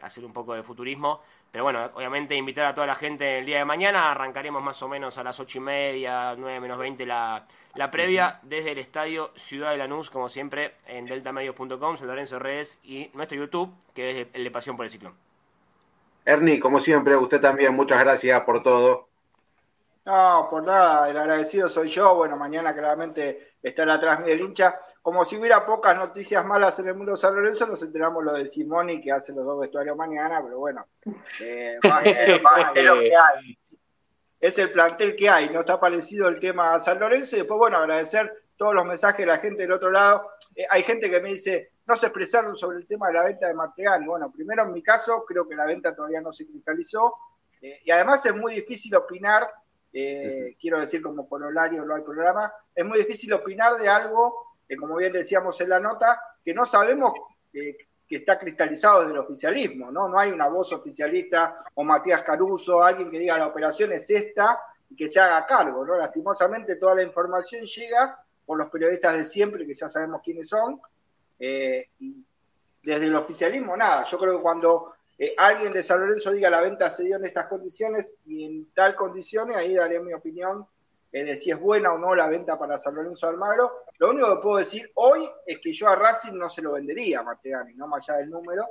[0.00, 1.20] hacer un poco de futurismo.
[1.52, 4.10] Pero bueno, obviamente invitar a toda la gente el día de mañana.
[4.10, 8.40] Arrancaremos más o menos a las ocho y media, nueve menos veinte la, la previa
[8.42, 13.38] desde el estadio Ciudad de Lanús, como siempre, en deltamedios.com, San Lorenzo Redes y nuestro
[13.38, 15.14] YouTube, que es el de Pasión por el Ciclón.
[16.24, 19.08] Ernie, como siempre, usted también, muchas gracias por todo.
[20.04, 22.14] No, por nada, el agradecido soy yo.
[22.14, 26.94] Bueno, mañana claramente estará atrás del hincha como si hubiera pocas noticias malas en el
[26.94, 30.42] mundo de San Lorenzo, nos enteramos lo de Simoni que hace los dos vestuarios mañana,
[30.42, 30.86] pero bueno,
[31.40, 32.40] eh, es
[34.40, 37.78] el plantel que hay, no está parecido el tema a San Lorenzo, y después, bueno,
[37.78, 40.30] agradecer todos los mensajes de la gente del otro lado.
[40.54, 43.46] Eh, hay gente que me dice, no se expresaron sobre el tema de la venta
[43.46, 44.06] de Martegani.
[44.06, 47.14] Bueno, primero en mi caso, creo que la venta todavía no se cristalizó,
[47.60, 49.48] eh, y además es muy difícil opinar,
[49.92, 55.12] quiero decir como pololario, no hay programa, es muy difícil opinar de algo como bien
[55.12, 57.12] decíamos en la nota, que no sabemos
[58.10, 60.08] que está cristalizado desde el oficialismo, ¿no?
[60.08, 64.60] No hay una voz oficialista o Matías Caruso, alguien que diga la operación es esta,
[64.90, 65.96] y que se haga cargo, ¿no?
[65.96, 70.80] Lastimosamente toda la información llega por los periodistas de siempre, que ya sabemos quiénes son,
[71.38, 72.16] eh, y
[72.82, 74.04] desde el oficialismo nada.
[74.06, 77.26] Yo creo que cuando eh, alguien de San Lorenzo diga la venta se dio en
[77.26, 80.66] estas condiciones y en tal condiciones, ahí daré mi opinión
[81.12, 83.84] de si es buena o no la venta para San Lorenzo Almagro.
[83.98, 87.20] Lo único que puedo decir hoy es que yo a Racing no se lo vendería
[87.20, 88.64] a Martegani, no más allá del número.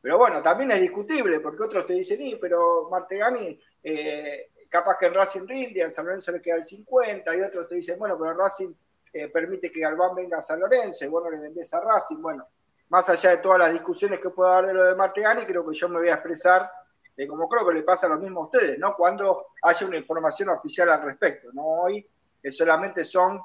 [0.00, 5.06] Pero bueno, también es discutible, porque otros te dicen, sí, pero Martegani, eh, capaz que
[5.06, 8.16] en Racing rinde, en San Lorenzo le queda el 50, y otros te dicen, bueno,
[8.18, 8.72] pero Racing
[9.12, 12.22] eh, permite que Galván venga a San Lorenzo, y bueno, le vendés a Racing.
[12.22, 12.46] Bueno,
[12.88, 15.74] más allá de todas las discusiones que pueda haber de lo de Martegani, creo que
[15.74, 16.70] yo me voy a expresar
[17.16, 18.94] de como creo que le pasa lo mismo a ustedes, ¿no?
[18.94, 21.64] Cuando haya una información oficial al respecto, ¿no?
[21.64, 22.06] Hoy
[22.42, 23.40] que solamente son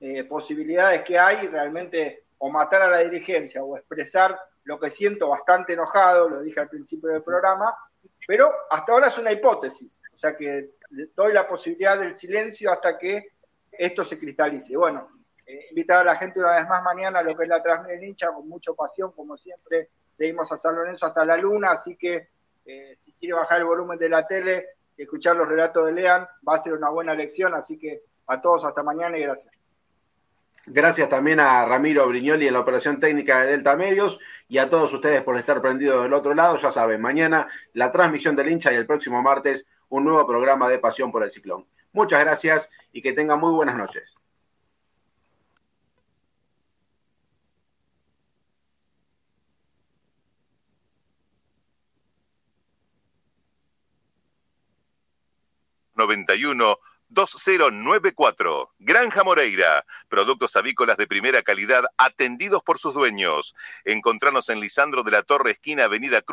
[0.00, 5.28] eh, posibilidades que hay realmente o matar a la dirigencia o expresar lo que siento
[5.28, 7.74] bastante enojado, lo dije al principio del programa,
[8.26, 10.70] pero hasta ahora es una hipótesis, o sea que
[11.14, 13.28] doy la posibilidad del silencio hasta que
[13.72, 14.76] esto se cristalice.
[14.76, 15.08] Bueno,
[15.46, 18.04] eh, invitar a la gente una vez más mañana a lo que es la transmisión
[18.04, 22.28] hincha, con mucha pasión, como siempre, seguimos a San Lorenzo hasta la luna, así que
[22.66, 24.66] eh, si quiere bajar el volumen de la tele
[24.96, 28.40] y escuchar los relatos de Lean, va a ser una buena lección, así que a
[28.40, 29.54] todos hasta mañana y gracias.
[30.68, 34.18] Gracias también a Ramiro Brignoli en la operación técnica de Delta Medios
[34.48, 36.56] y a todos ustedes por estar prendidos del otro lado.
[36.56, 40.80] Ya saben, mañana la transmisión del hincha y el próximo martes un nuevo programa de
[40.80, 41.66] Pasión por el Ciclón.
[41.92, 44.16] Muchas gracias y que tengan muy buenas noches.
[55.96, 56.76] ...91
[57.08, 58.70] 2094.
[58.78, 59.84] Granja Moreira.
[60.08, 63.54] Productos avícolas de primera calidad atendidos por sus dueños.
[63.84, 66.26] Encontrarnos en Lisandro de la Torre, esquina Avenida Cruz.